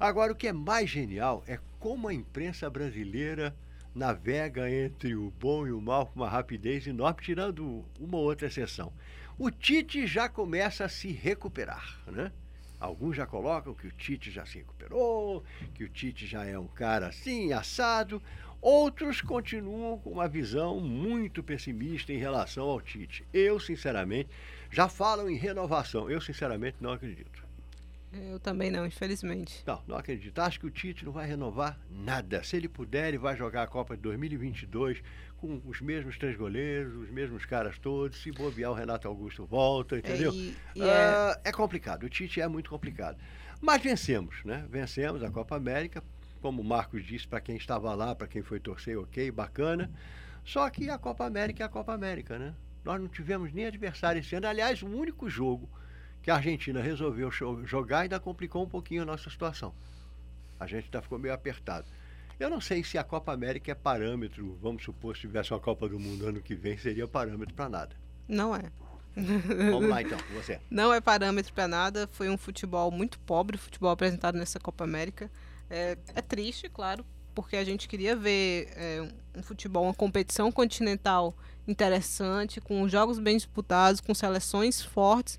[0.00, 3.54] Agora, o que é mais genial é como a imprensa brasileira
[3.94, 8.48] navega entre o bom e o mal com uma rapidez enorme, tirando uma ou outra
[8.48, 8.92] exceção.
[9.38, 12.32] O Tite já começa a se recuperar, né?
[12.80, 16.66] Alguns já colocam que o Tite já se recuperou, que o Tite já é um
[16.66, 18.20] cara assim, assado.
[18.60, 23.24] Outros continuam com uma visão muito pessimista em relação ao Tite.
[23.32, 24.30] Eu, sinceramente,
[24.72, 26.10] já falam em renovação.
[26.10, 27.42] Eu, sinceramente, não acredito.
[28.12, 29.62] Eu também não, infelizmente.
[29.66, 30.38] Não, não acredito.
[30.40, 32.42] Acho que o Tite não vai renovar nada.
[32.42, 35.02] Se ele puder, ele vai jogar a Copa de 2022
[35.38, 38.20] com os mesmos três goleiros, os mesmos caras todos.
[38.22, 40.30] Se bobear, o Renato Augusto volta, entendeu?
[40.30, 42.04] É, e- e Ah, é complicado.
[42.04, 43.16] O Tite é muito complicado.
[43.62, 44.66] Mas vencemos, né?
[44.68, 46.02] Vencemos a Copa América.
[46.42, 49.88] Como o Marcos disse, para quem estava lá, para quem foi torcer, ok, bacana.
[50.44, 52.52] Só que a Copa América é a Copa América, né?
[52.84, 54.46] Nós não tivemos nem adversário esse ano.
[54.46, 55.68] Aliás, o único jogo
[56.22, 57.30] que a Argentina resolveu
[57.64, 59.74] jogar ainda complicou um pouquinho a nossa situação.
[60.58, 61.86] A gente ainda ficou meio apertado.
[62.38, 64.58] Eu não sei se a Copa América é parâmetro.
[64.60, 67.96] Vamos supor, se tivesse uma Copa do Mundo ano que vem, seria parâmetro para nada.
[68.28, 68.70] Não é.
[69.14, 70.60] Vamos lá então, você.
[70.70, 72.08] Não é parâmetro para nada.
[72.12, 75.30] Foi um futebol muito pobre, o futebol apresentado nessa Copa América.
[75.68, 77.04] É, é triste, claro,
[77.34, 83.36] porque a gente queria ver é, um futebol, uma competição continental interessante, com jogos bem
[83.36, 85.38] disputados, com seleções fortes.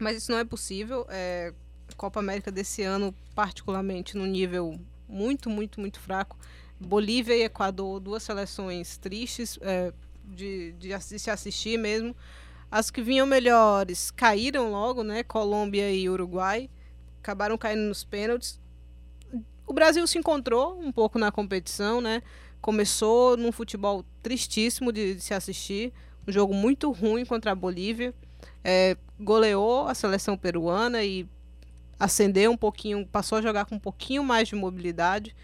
[0.00, 1.06] Mas isso não é possível.
[1.08, 1.52] É,
[1.96, 4.78] Copa América desse ano, particularmente, no nível
[5.08, 6.38] muito, muito, muito fraco.
[6.78, 9.92] Bolívia e Equador, duas seleções tristes é,
[10.24, 12.16] de, de assi- se assistir mesmo.
[12.70, 15.22] As que vinham melhores caíram logo, né?
[15.22, 16.70] Colômbia e Uruguai.
[17.18, 18.58] Acabaram caindo nos pênaltis.
[19.66, 22.22] O Brasil se encontrou um pouco na competição, né?
[22.60, 25.92] Começou num futebol tristíssimo de, de se assistir.
[26.26, 28.14] Um jogo muito ruim contra a Bolívia.
[28.62, 31.26] É, goleou a seleção peruana e
[31.98, 35.36] acendeu um pouquinho, passou a jogar com um pouquinho mais de mobilidade.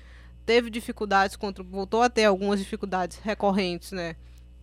[0.45, 4.17] Teve dificuldades contra, voltou a ter algumas dificuldades recorrentes, né?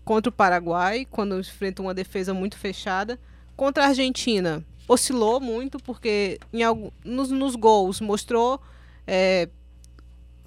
[0.03, 3.19] Contra o Paraguai, quando enfrenta uma defesa muito fechada.
[3.55, 8.59] Contra a Argentina, oscilou muito, porque em algum, nos, nos gols mostrou
[9.05, 9.49] é,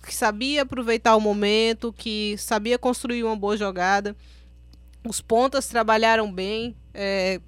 [0.06, 4.16] que sabia aproveitar o momento, que sabia construir uma boa jogada.
[5.06, 6.76] Os pontas trabalharam bem.
[6.94, 7.40] é,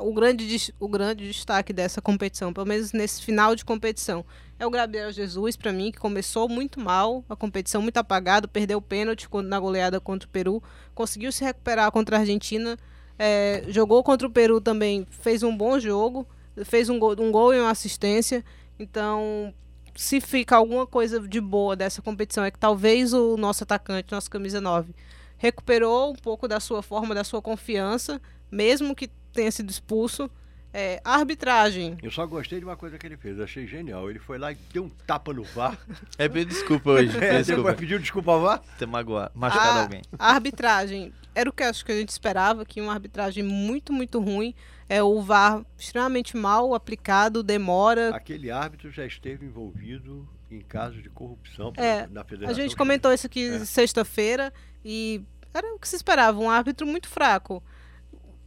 [0.00, 4.24] o, grande, o grande destaque dessa competição, pelo menos nesse final de competição,
[4.58, 8.78] é o Gabriel Jesus, para mim, que começou muito mal, a competição muito apagado, perdeu
[8.78, 10.62] o pênalti na goleada contra o Peru,
[10.94, 12.78] conseguiu se recuperar contra a Argentina,
[13.18, 16.26] é, jogou contra o Peru também, fez um bom jogo,
[16.64, 18.44] fez um um gol e uma assistência.
[18.78, 19.54] Então,
[19.94, 24.30] se fica alguma coisa de boa dessa competição, é que talvez o nosso atacante, nosso
[24.30, 24.94] camisa 9,
[25.36, 28.20] recuperou um pouco da sua forma, da sua confiança,
[28.50, 30.30] mesmo que tenha sido expulso.
[30.72, 31.98] É, a arbitragem.
[32.00, 34.08] Eu só gostei de uma coisa que ele fez, achei genial.
[34.08, 35.76] Ele foi lá e deu um tapa no VAR.
[36.16, 37.10] É pedir desculpa hoje.
[37.18, 37.74] É, desculpa.
[37.74, 38.62] pediu desculpa ao VAR.
[38.78, 40.02] Ter magoado, machucado a, alguém.
[40.16, 44.20] a arbitragem era o que acho que a gente esperava, que uma arbitragem muito, muito
[44.20, 44.54] ruim.
[44.88, 48.14] É o VAR extremamente mal aplicado, demora.
[48.14, 52.56] Aquele árbitro já esteve envolvido em casos de corrupção É, na A federação.
[52.60, 53.64] gente comentou isso aqui É.
[53.64, 54.52] sexta-feira
[54.84, 55.22] e
[55.54, 57.62] era o que se esperava, um árbitro muito fraco.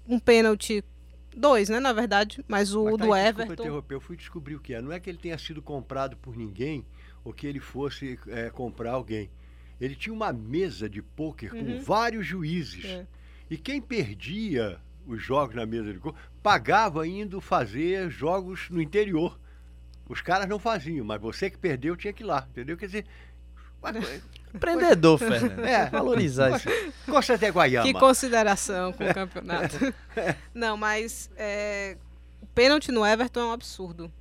[0.06, 0.84] Um pênalti,
[1.36, 3.54] dois, né, na verdade, mas o Mas tá do Everton.
[3.54, 4.82] interromper, eu fui descobrir o que é.
[4.82, 6.86] Não é que ele tenha sido comprado por ninguém
[7.24, 9.30] ou que ele fosse é, comprar alguém.
[9.84, 11.66] Ele tinha uma mesa de pôquer Uhum.
[11.78, 12.86] com vários juízes.
[12.86, 13.06] É.
[13.50, 19.38] E quem perdia os jogos na mesa de pôquer pagava indo fazer jogos no interior.
[20.08, 22.78] Os caras não faziam, mas você que perdeu tinha que ir lá, entendeu?
[22.78, 23.06] Quer dizer,
[24.54, 25.60] Empreendedor, Fernando.
[25.66, 25.90] É.
[25.90, 26.70] Valorizar isso.
[27.06, 27.86] Costa até Guaiama.
[27.86, 29.76] Que consideração com o campeonato.
[30.54, 31.98] Não, mas é,
[32.42, 34.12] o pênalti no Everton é um absurdo.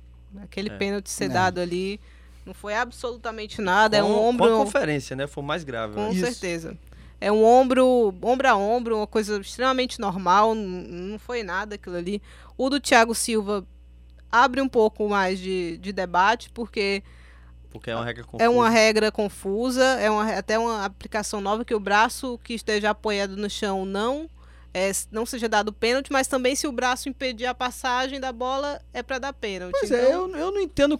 [0.41, 0.77] Aquele É.
[0.77, 1.29] pênalti ser É.
[1.29, 1.99] dado ali
[2.45, 3.97] não foi absolutamente nada.
[3.97, 4.53] é Com- um Com ombro.
[4.55, 5.27] a conferência, né?
[5.27, 5.93] Foi mais grave.
[5.95, 6.19] Com acho.
[6.19, 6.77] certeza.
[7.21, 12.21] É um ombro, ombro a ombro, uma coisa extremamente normal, não foi nada aquilo ali.
[12.57, 13.65] O do Thiago Silva
[14.29, 17.01] abre um pouco mais de, de debate, porque
[17.71, 18.43] Porque é uma regra confusa.
[18.43, 22.89] é uma regra confusa, é uma, até uma aplicação nova que o braço que esteja
[22.89, 24.29] apoiado no chão não
[24.73, 28.81] é, não seja dado pênalti, mas também se o braço impedir a passagem da bola
[28.91, 29.71] é para dar pênalti.
[29.79, 30.99] Pois Então, é, eu, eu não entendo.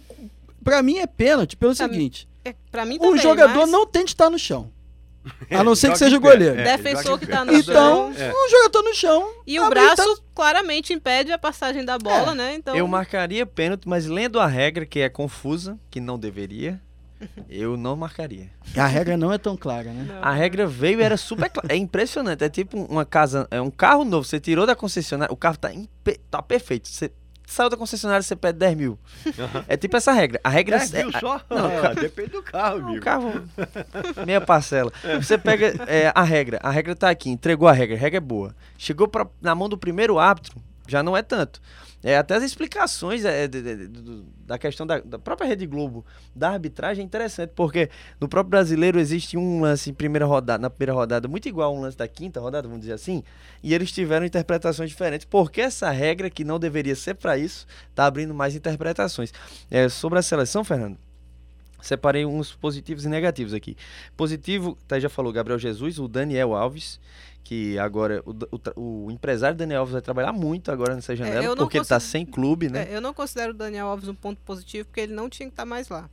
[0.64, 3.70] Pra mim é pênalti pelo Pra mim seguinte: é, para mim o também, jogador mas
[3.70, 4.72] não tem de estar no chão.
[5.50, 6.60] A não ser que seja o goleiro.
[6.60, 8.30] É, defensor que tá no Então, chão É.
[8.32, 9.32] o jogador no chão.
[9.46, 12.34] e o abre, braço tá- claramente impede a passagem da bola, É.
[12.34, 12.54] né?
[12.56, 16.78] Então Eu marcaria pênalti, mas lendo a regra, que é confusa, que não deveria,
[17.48, 18.50] eu não marcaria.
[18.76, 20.06] A regra não é tão clara, né?
[20.12, 20.22] não.
[20.22, 21.72] A regra veio e era super clara.
[21.72, 22.44] É impressionante.
[22.44, 24.24] É tipo uma casa, é um carro novo.
[24.26, 26.86] Você tirou da concessionária, o carro tá, impe- tá perfeito.
[26.88, 27.10] Você
[27.46, 28.98] saiu da concessionária, você pede 10 mil.
[29.68, 30.40] É tipo essa regra.
[30.42, 31.40] A regra 10 é, mil só?
[31.50, 33.04] Não, Ah, depende do carro, Um amigo.
[33.04, 33.32] carro,
[34.26, 34.92] meia parcela.
[35.20, 38.20] Você pega é, a regra, a regra tá aqui, entregou a regra, a regra é
[38.20, 38.54] boa.
[38.78, 41.60] Chegou pra, na mão do primeiro árbitro, já não é tanto.
[42.04, 46.04] É, até as explicações é, de- de- de- da questão da, da própria Rede Globo,
[46.36, 47.88] da arbitragem é interessante, porque
[48.20, 51.78] no próprio brasileiro existe um lance em primeira rodada, na primeira rodada, muito igual a
[51.78, 53.24] um lance da quinta rodada, vamos dizer assim,
[53.62, 58.04] e eles tiveram interpretações diferentes, porque essa regra, que não deveria ser para isso, tá
[58.04, 59.32] abrindo mais interpretações.
[59.70, 60.98] É, sobre a seleção, Fernando,
[61.86, 63.76] separei uns positivos e negativos aqui.
[64.16, 66.98] Positivo, tá, já falou Gabriel Jesus, o Daniel Alves,
[67.42, 68.32] que agora o,
[68.76, 71.84] o o empresário Daniel Alves vai trabalhar muito agora nessa janela, eu não porque ele
[71.84, 72.88] tá consigo- sem clube, né?
[72.90, 75.52] É, eu não considero o Daniel Alves um ponto positivo, porque ele não tinha que
[75.52, 76.08] estar mais lá.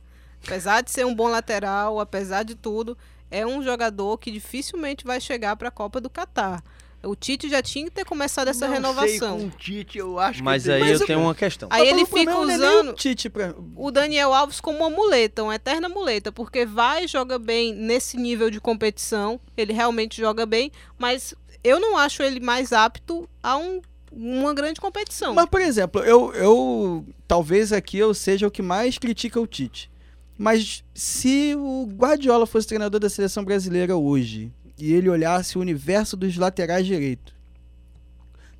[0.46, 2.98] Apesar de ser um bom lateral, apesar de tudo,
[3.30, 6.62] é um jogador que dificilmente vai chegar para a Copa do Catar.
[7.04, 9.38] O Tite já tinha que ter começado essa Não renovação.
[9.38, 11.68] Sei, com o Tite, eu acho Mas que aí tem- eu tenho uma questão.
[11.72, 13.54] Aí ele fica é usando o Tite pra...
[13.76, 18.50] o Daniel Alves como uma muleta, uma eterna muleta, porque vai, joga bem nesse nível
[18.50, 21.34] de competição, ele realmente joga bem, mas
[21.64, 23.80] eu não acho ele mais apto a um-
[24.12, 25.34] uma grande competição.
[25.34, 27.04] Mas, por exemplo, eu, eu.
[27.26, 29.90] Talvez aqui eu seja o que mais critica o Tite.
[30.36, 34.52] Mas se o Guardiola fosse treinador da seleção brasileira hoje
[34.84, 37.32] e ele olhasse o universo dos laterais direitos,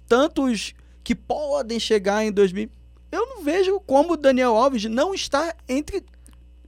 [0.09, 2.71] tantos que podem chegar em 2000.
[3.11, 6.05] Eu não vejo como o Daniel Alves não está entre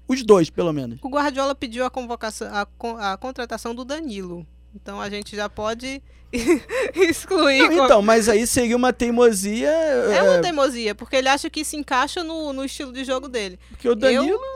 [0.08, 0.98] os dois, pelo menos.
[1.02, 4.44] O Guardiola pediu a convocação, a, a contratação do Danilo.
[4.74, 6.02] Então a gente já pode
[6.94, 7.70] excluir.
[7.70, 9.68] Não, então, mas aí seria uma teimosia.
[9.70, 13.28] é é, uma teimosia, porque ele acha que se encaixa no, no estilo de jogo
[13.28, 13.56] dele.
[13.70, 14.53] Porque o Danilo, Eu-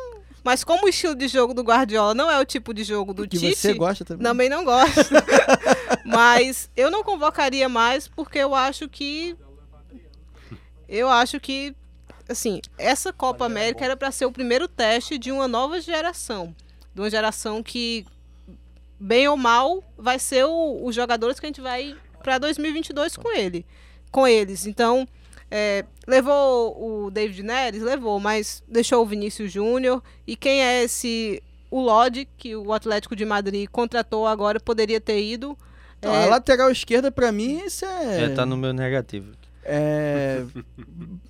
[0.49, 3.29] mas como o estilo de jogo do Guardiola não é o tipo de jogo do
[3.29, 4.25] que Tite, você gosta também.
[4.25, 5.11] também não gosto.
[6.07, 9.37] mas eu não convocaria mais porque eu acho que
[10.89, 11.77] eu acho que
[12.27, 16.55] assim, essa Copa América era para ser o primeiro teste de uma nova geração,
[16.95, 18.07] de uma geração que
[18.99, 23.31] bem ou mal vai ser o- os jogadores que a gente vai para 2022 com
[23.37, 23.67] ele,
[24.11, 24.67] com eles.
[24.67, 25.07] Então,
[25.51, 31.43] é, levou o David Neres, levou, mas deixou o Vinícius Júnior e quem é esse
[31.71, 35.57] o Lodi que o Atlético de Madrid contratou agora poderia ter ido.
[36.03, 38.25] Não, É, A lateral esquerda, pra mim, isso é.
[38.25, 39.33] É, tá no meu negativo.
[39.71, 40.45] É,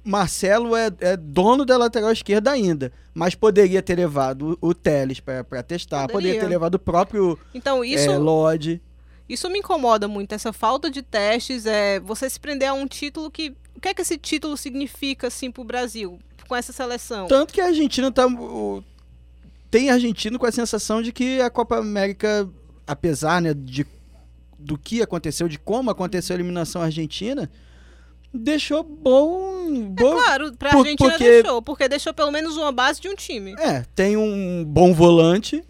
[0.05, 5.19] Marcelo é, é dono da lateral esquerda ainda, mas poderia ter levado o, o Teles
[5.19, 6.35] para testar, poderia.
[6.35, 6.41] Poderia.
[6.41, 8.81] ter levado o próprio então isso é, Lodge.
[9.29, 13.31] Isso me incomoda muito, essa falta de testes, é você se prender a um título
[13.31, 13.55] que.
[13.79, 16.19] O que é que esse título significa, assim, pro Brasil,
[16.49, 17.29] com essa seleção?
[17.29, 18.27] Tanto que a Argentina tá.
[18.27, 18.83] o-
[19.71, 22.49] tem argentino com a sensação de que a Copa América,
[22.85, 23.87] apesar né, de,
[24.59, 27.49] do que aconteceu, de como aconteceu a eliminação argentina,
[28.35, 29.85] deixou bom.
[29.91, 33.15] bom Claro, pra Por- Argentina porque- deixou, porque deixou pelo menos uma base de um
[33.15, 33.55] time.
[33.61, 35.63] É, tem um bom volante.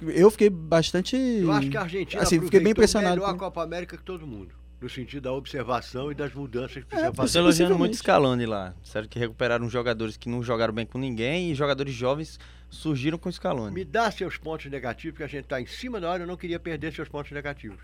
[0.00, 1.16] Eu fiquei bastante.
[1.16, 4.02] Eu acho que a Argentina Assim, fiquei bem impressionado melhor com- a Copa América que
[4.02, 4.54] todo mundo.
[4.82, 7.38] No sentido da observação e das mudanças que precisa É, Você fazer.
[7.38, 8.74] elogiando muito Scaloni lá.
[8.82, 13.28] Sério que recuperaram jogadores que não jogaram bem com ninguém e jogadores jovens surgiram com
[13.28, 13.72] o Scaloni.
[13.72, 16.36] Me dá seus pontos negativos, porque a gente está em cima da hora, eu não
[16.36, 17.78] queria perder seus pontos negativos.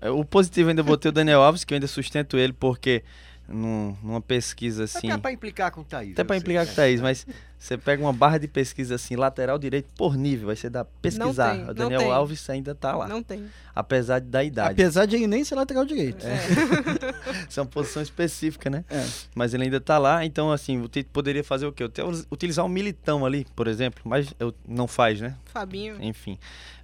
[0.00, 3.04] É, O positivo ainda botei o Daniel Alves, que eu ainda sustento ele, porque
[3.48, 5.10] num- numa pesquisa assim.
[5.10, 6.12] Até para implicar com o Thaís.
[6.12, 6.36] Até sei.
[6.38, 7.26] implicar com o Thaís, mas
[7.58, 11.52] você pega uma barra de pesquisa assim, lateral direito por nível, aí você dá pesquisar.
[11.52, 12.10] tem, o não Daniel tem.
[12.10, 13.46] Alves ainda tá lá, Não tem.
[13.74, 14.72] apesar da idade.
[14.72, 16.26] Apesar de ele nem ser lateral direito.
[16.26, 16.36] É.
[17.48, 18.84] Isso é uma posição específica, né?
[18.90, 19.04] É.
[19.34, 21.84] Mas ele ainda tá lá, então assim, o Tite poderia fazer o quê?
[22.30, 25.36] Utilizar um militão ali, por exemplo, mas eu- não faz, né?
[25.46, 25.96] Fabinho.
[26.00, 26.38] Enfim,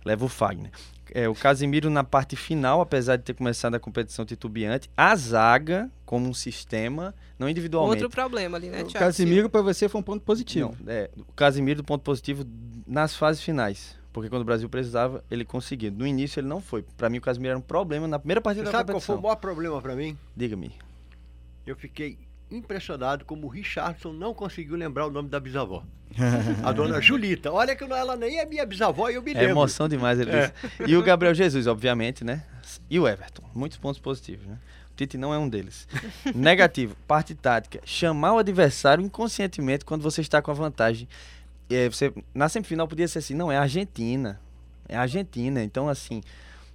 [0.05, 0.71] leva o Fagner.
[1.13, 5.91] É, o Casimiro na parte final, apesar de ter começado a competição titubeante, a zaga
[6.05, 8.03] como um sistema, não individualmente.
[8.05, 9.07] Outro problema ali, né, O Thiago?
[9.07, 10.77] Casimiro, pra você, foi um ponto positivo.
[10.81, 12.45] Não, é, o Casimiro do ponto positivo
[12.87, 13.99] nas fases finais.
[14.13, 15.91] Porque quando o Brasil precisava, ele conseguia.
[15.91, 16.83] No início ele não foi.
[16.97, 19.15] Pra mim o Casimiro era um problema na primeira partida Você da sabe qual foi
[19.15, 19.19] competição.
[19.21, 20.19] o maior problema para mim?
[20.37, 20.73] Diga-me.
[21.65, 22.19] Eu fiquei
[22.51, 25.84] impressionado como o Richardson não conseguiu lembrar o nome da bisavó.
[26.64, 27.53] A dona Julita.
[27.53, 29.51] Olha que ela nem é minha bisavó e eu me É lembro.
[29.51, 30.53] emoção demais, ele disse.
[30.86, 32.44] E o Gabriel Jesus, obviamente, né?
[32.88, 33.42] E o Everton.
[33.55, 34.59] Muitos pontos positivos, né?
[34.92, 35.86] O Tite não é um deles.
[36.34, 37.80] Negativo, parte tática.
[37.84, 41.09] Chamar o adversário inconscientemente quando você está com a vantagem.
[41.68, 44.40] É, você, na semifinal podia ser assim, não, é a Argentina.
[44.88, 45.62] É a Argentina.
[45.62, 46.20] Então, assim,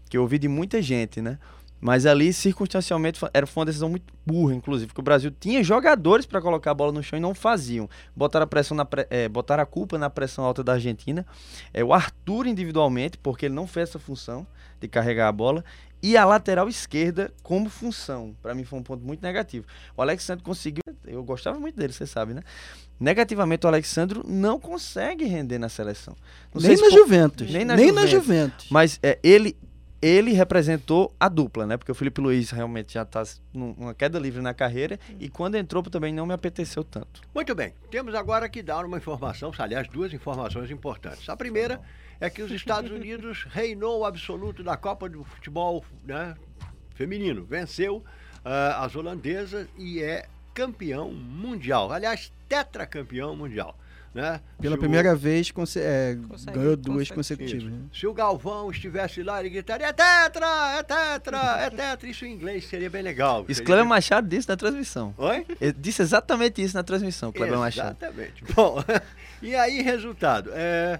[0.09, 1.37] que eu ouvi de muita gente, né?
[1.79, 6.25] Mas ali, circunstancialmente, era foi uma decisão muito burra, inclusive, porque o Brasil tinha jogadores
[6.25, 7.87] para colocar a bola no chão e não faziam.
[8.15, 11.25] Botaram a, pressão na pre- eh, botaram a culpa na pressão alta da Argentina.
[11.73, 14.47] É, o Arthur individualmente, porque ele não fez essa função
[14.79, 15.63] de carregar a bola.
[16.01, 18.35] E a lateral esquerda como função.
[18.41, 19.65] Para mim foi um ponto muito negativo.
[19.97, 20.83] O Alexandre conseguiu.
[21.05, 22.41] Eu gostava muito dele, você sabe, né?
[22.99, 26.15] Negativamente, o Alexandre não consegue render na seleção.
[26.53, 27.51] Não nem na Juventus.
[27.51, 28.03] nem na nem Juventus.
[28.13, 28.67] na Juventus.
[28.69, 29.57] mas é, ele
[30.05, 31.77] ele representou a dupla, né?
[31.77, 35.81] Porque o Felipe Luiz realmente já está numa queda livre na carreira e quando entrou
[35.81, 37.21] também não me apeteceu tanto.
[37.33, 41.27] Muito bem, temos agora que dar uma informação, aliás, duas informações importantes.
[41.27, 41.81] A primeira
[42.19, 46.35] é que os Estados Unidos reinou o absoluto da Copa do Futebol né,
[46.93, 51.91] feminino, venceu uh, as holandesas e é campeão mundial.
[51.91, 53.75] Aliás, tetracampeão mundial.
[54.15, 54.39] Né?
[54.61, 57.15] Pela Se primeira vez conse- é, Consegue- ganhou duas consegue.
[57.15, 57.63] consecutivas.
[57.65, 57.79] Né?
[57.93, 60.47] Se o Galvão estivesse lá, ele gritaria: é tetra,
[60.79, 62.09] é tetra, é tetra.
[62.09, 63.43] Isso em inglês seria bem legal.
[63.49, 65.13] Isso Cleber Machado disse na transmissão.
[65.17, 65.45] Oi?
[65.59, 67.97] Ele disse exatamente isso na transmissão, Cleber Machado.
[68.01, 68.41] Exatamente.
[68.55, 68.81] Bom,
[69.41, 70.49] e aí, resultado.
[70.53, 70.97] É,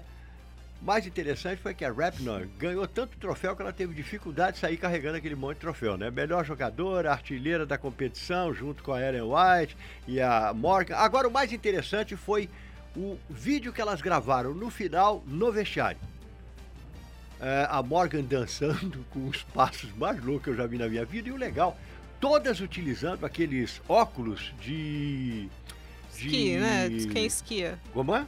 [0.82, 4.76] mais interessante foi que a Rapnor ganhou tanto troféu que ela teve dificuldade de sair
[4.76, 6.10] carregando aquele monte de troféu, né?
[6.10, 9.74] Melhor jogadora, artilheira da competição, junto com a Ellen White
[10.06, 10.96] e a Morgan.
[10.96, 12.50] Agora, o mais interessante foi
[12.96, 15.98] o vídeo que elas gravaram no final, no vestiário.
[17.38, 21.04] É, a Morgan dançando com os passos mais loucos que eu já vi na minha
[21.04, 21.28] vida.
[21.28, 21.76] E o legal,
[22.18, 25.48] todas utilizando aqueles óculos de.
[26.16, 26.26] de...
[26.26, 26.88] Esqui, né?
[27.12, 27.78] Quem esquia.
[27.92, 28.26] Como é?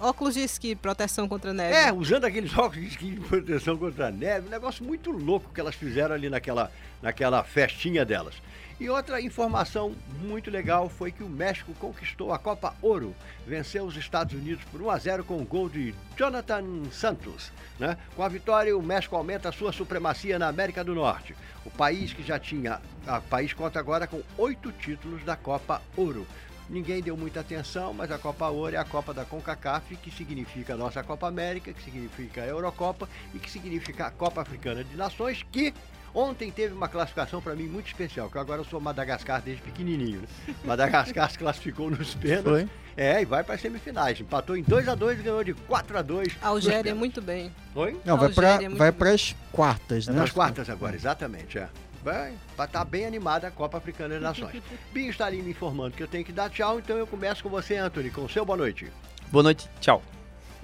[0.00, 1.74] Óculos de esqui, proteção contra a neve.
[1.74, 5.52] É, usando aqueles óculos de esqui de proteção contra a neve, um negócio muito louco
[5.52, 6.70] que elas fizeram ali naquela,
[7.02, 8.34] naquela festinha delas.
[8.80, 13.14] E outra informação muito legal foi que o México conquistou a Copa Ouro,
[13.46, 17.52] venceu os Estados Unidos por 1 a 0 com o gol de Jonathan Santos.
[17.78, 17.96] Né?
[18.16, 21.36] Com a vitória, o México aumenta sua supremacia na América do Norte.
[21.64, 26.26] O país que já tinha, o país conta agora com oito títulos da Copa Ouro.
[26.68, 30.74] Ninguém deu muita atenção, mas a Copa Ouro é a Copa da CONCACAF, que significa
[30.74, 34.96] a nossa Copa América, que significa a Eurocopa e que significa a Copa Africana de
[34.96, 35.72] Nações, que
[36.14, 40.20] ontem teve uma classificação para mim muito especial, que agora eu sou Madagascar desde pequenininho.
[40.20, 40.54] Né?
[40.64, 42.44] Madagascar se classificou nos pênaltis.
[42.44, 42.68] Foi?
[42.96, 44.20] É, e vai para as semifinais.
[44.20, 47.52] Empatou em 2 a 2 e ganhou de 4 a 2 A Algéria muito bem.
[47.74, 48.00] Oi?
[48.04, 48.98] Não, vai para é vai bom.
[48.98, 50.14] pras quartas, né?
[50.14, 51.68] Nas quartas agora, exatamente, é.
[52.04, 54.62] Vai, vai estar bem animada a Copa Africana das Nações.
[54.92, 57.48] Binho está ali me informando que eu tenho que dar tchau, então eu começo com
[57.48, 58.92] você, Anthony, com o seu boa noite.
[59.32, 60.02] Boa noite, tchau.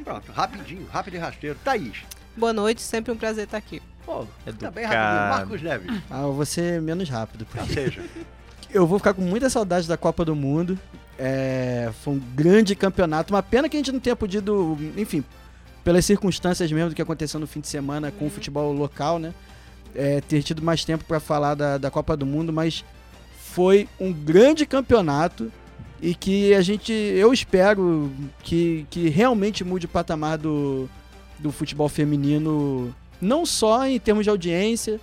[0.05, 1.59] Pronto, rapidinho, rápido e rasteiro.
[1.65, 2.05] Thaís.
[2.37, 3.83] Boa noite, sempre um prazer estar aqui.
[4.11, 4.27] Pô,
[4.59, 5.31] tá bem rapidinho.
[5.31, 6.03] Marcos Neves.
[6.11, 7.47] Ah, eu vou ser menos rápido.
[7.57, 8.03] Ou seja,
[8.73, 10.79] Eu vou ficar com muita saudade da Copa do Mundo.
[11.19, 13.33] É, foi um grande campeonato.
[13.33, 15.25] Uma pena que a gente não tenha podido, enfim,
[15.85, 19.33] pelas circunstâncias mesmo do que aconteceu no fim de semana com o futebol local, né?
[19.95, 22.85] É, ter tido mais tempo para falar da, da Copa do Mundo, mas
[23.37, 25.53] foi um grande campeonato
[26.01, 28.11] e que a gente, eu espero
[28.43, 30.89] que, que realmente mude o patamar do,
[31.41, 35.01] do futebol feminino, não só em termos de audiência,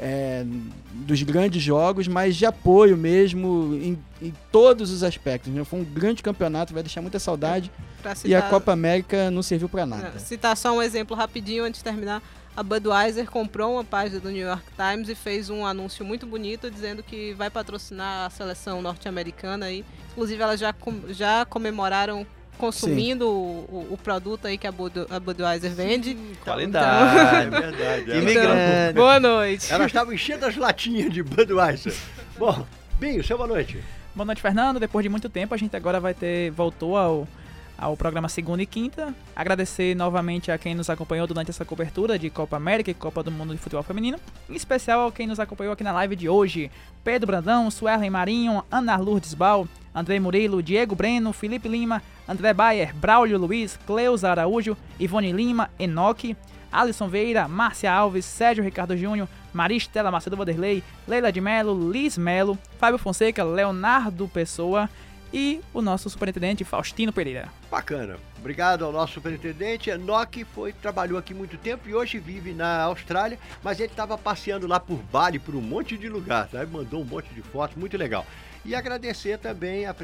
[0.00, 0.44] é,
[0.92, 5.52] dos grandes jogos, mas de apoio mesmo em, em todos os aspectos.
[5.52, 5.64] né?
[5.64, 7.70] Foi um grande campeonato, vai deixar muita saudade.
[8.00, 10.10] Pra E a citar- Copa América não serviu para nada.
[10.14, 12.22] Não, Citar só um exemplo rapidinho antes de terminar.
[12.56, 16.68] A Budweiser comprou uma página do New York Times e fez um anúncio muito bonito
[16.70, 19.66] dizendo que vai patrocinar a seleção norte-americana.
[19.72, 20.74] Inclusive elas já,
[21.10, 22.26] já comemoraram
[22.58, 26.10] consumindo o, o- produto aí que a, Bud, a Budweiser vende.
[26.40, 27.50] é Qualidade.
[27.50, 28.12] verdade.
[28.12, 28.18] é.
[28.18, 28.94] Imigrante.
[28.94, 29.72] Boa noite.
[29.72, 31.94] Elas estavam enchendo as latinhas de Budweiser.
[32.38, 32.66] Bom,
[32.98, 33.82] Binho, seu boa noite.
[34.14, 34.78] Boa noite, Fernando.
[34.80, 36.50] Depois de muito tempo, a gente agora vai ter.
[36.50, 37.28] voltou ao,
[37.76, 39.14] ao programa segunda e quinta.
[39.36, 43.30] Agradecer novamente a quem nos acompanhou durante essa cobertura de Copa América e Copa do
[43.30, 44.18] Mundo de Futebol Feminino.
[44.50, 46.70] Em especial a quem nos acompanhou aqui na live de hoje:
[47.04, 49.68] Pedro Brandão, Suelen Marinho, Ana Lourdes Bal,
[49.98, 56.36] André Murilo, Diego Breno, Felipe Lima, André Bayer, Braulio Luiz, Cleusa Araújo, Ivone Lima, Enoque.
[56.70, 62.58] Alisson Veira, Márcia Alves, Sérgio Ricardo Júnior, Maristela Macedo Vanderlei, Leila de Melo, Liz Melo,
[62.78, 64.88] Fábio Fonseca, Leonardo Pessoa
[65.32, 67.48] e o nosso superintendente Faustino Pereira.
[67.70, 68.16] Bacana.
[68.38, 69.90] Obrigado ao nosso superintendente.
[69.90, 74.66] Enoque foi, trabalhou aqui muito tempo e hoje vive na Austrália, mas ele estava passeando
[74.66, 76.62] lá por Bali, por um monte de lugar, tá?
[76.62, 78.24] Ele mandou um monte de fotos, muito legal.
[78.64, 79.94] E agradecer também a,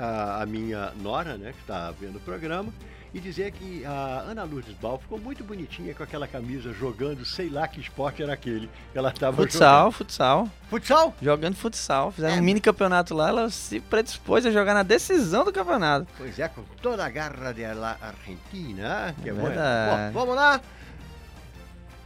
[0.00, 2.72] a- a minha nora, né, que está vendo o programa,
[3.12, 7.48] e dizer que a Ana Lourdes Bal ficou muito bonitinha com aquela camisa jogando, sei
[7.48, 10.38] lá que esporte era aquele que ela estava Futsal, futsal.
[10.38, 10.52] jogando.
[10.70, 11.14] Futsal?
[11.22, 12.10] Jogando futsal.
[12.10, 12.40] Fizeram É.
[12.40, 16.08] um mini campeonato lá, ela se predispôs a jogar na decisão do campeonato.
[16.18, 19.14] Pois é, com toda a garra da Argentina.
[19.22, 19.32] Que é.
[19.32, 20.12] Verdade.
[20.12, 20.60] Bom, vamos lá.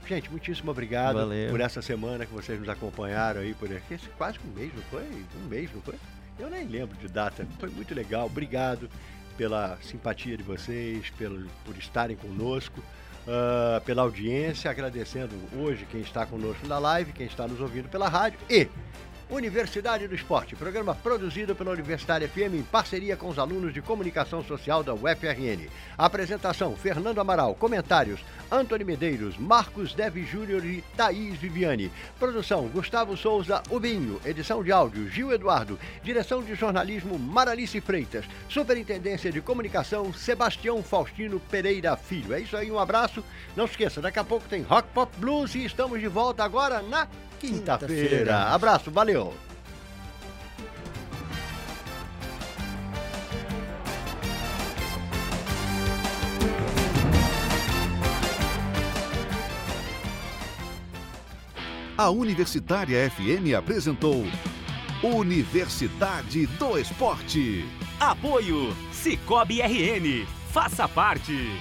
[0.08, 1.50] Gente, muitíssimo obrigado Valeu.
[1.50, 3.92] por essa semana que vocês nos acompanharam aí por aqui.
[3.92, 5.02] Esse Quase um mês, não foi?
[5.02, 5.96] Um mês, não foi?
[6.38, 7.46] Eu nem lembro de data.
[7.58, 8.24] Foi muito legal.
[8.24, 8.88] Obrigado
[9.36, 12.82] pela simpatia de vocês, pelo, por estarem conosco,
[13.26, 14.70] ah, pela audiência.
[14.70, 18.66] Agradecendo hoje quem está conosco na live, quem está nos ouvindo pela rádio e
[19.30, 24.42] Universidade do Esporte, programa produzido pela Universidade FM em parceria com os alunos de comunicação
[24.42, 25.68] social da UFRN.
[25.98, 27.54] Apresentação: Fernando Amaral.
[27.54, 28.20] Comentários:
[28.50, 31.92] Antônio Medeiros, Marcos Deve Júnior e Thaís Viviane.
[32.18, 34.18] Produção: Gustavo Souza Ubinho.
[34.24, 35.78] Edição de áudio: Gil Eduardo.
[36.02, 38.24] Direção de jornalismo: Maralice Freitas.
[38.48, 42.32] Superintendência de comunicação: Sebastião Faustino Pereira Filho.
[42.32, 43.22] É isso aí, um abraço.
[43.54, 47.06] Não esqueça, daqui a pouco tem Rock Pop Blues e estamos de volta agora na
[47.38, 47.94] quinta-feira.
[47.94, 48.44] Quinta-feira.
[48.54, 49.34] Abraço, valeu.
[61.96, 64.24] A Universitária FM apresentou
[65.02, 67.64] Universidade do Esporte.
[67.98, 70.24] Apoio Cicobi RN.
[70.52, 71.58] Faça parte.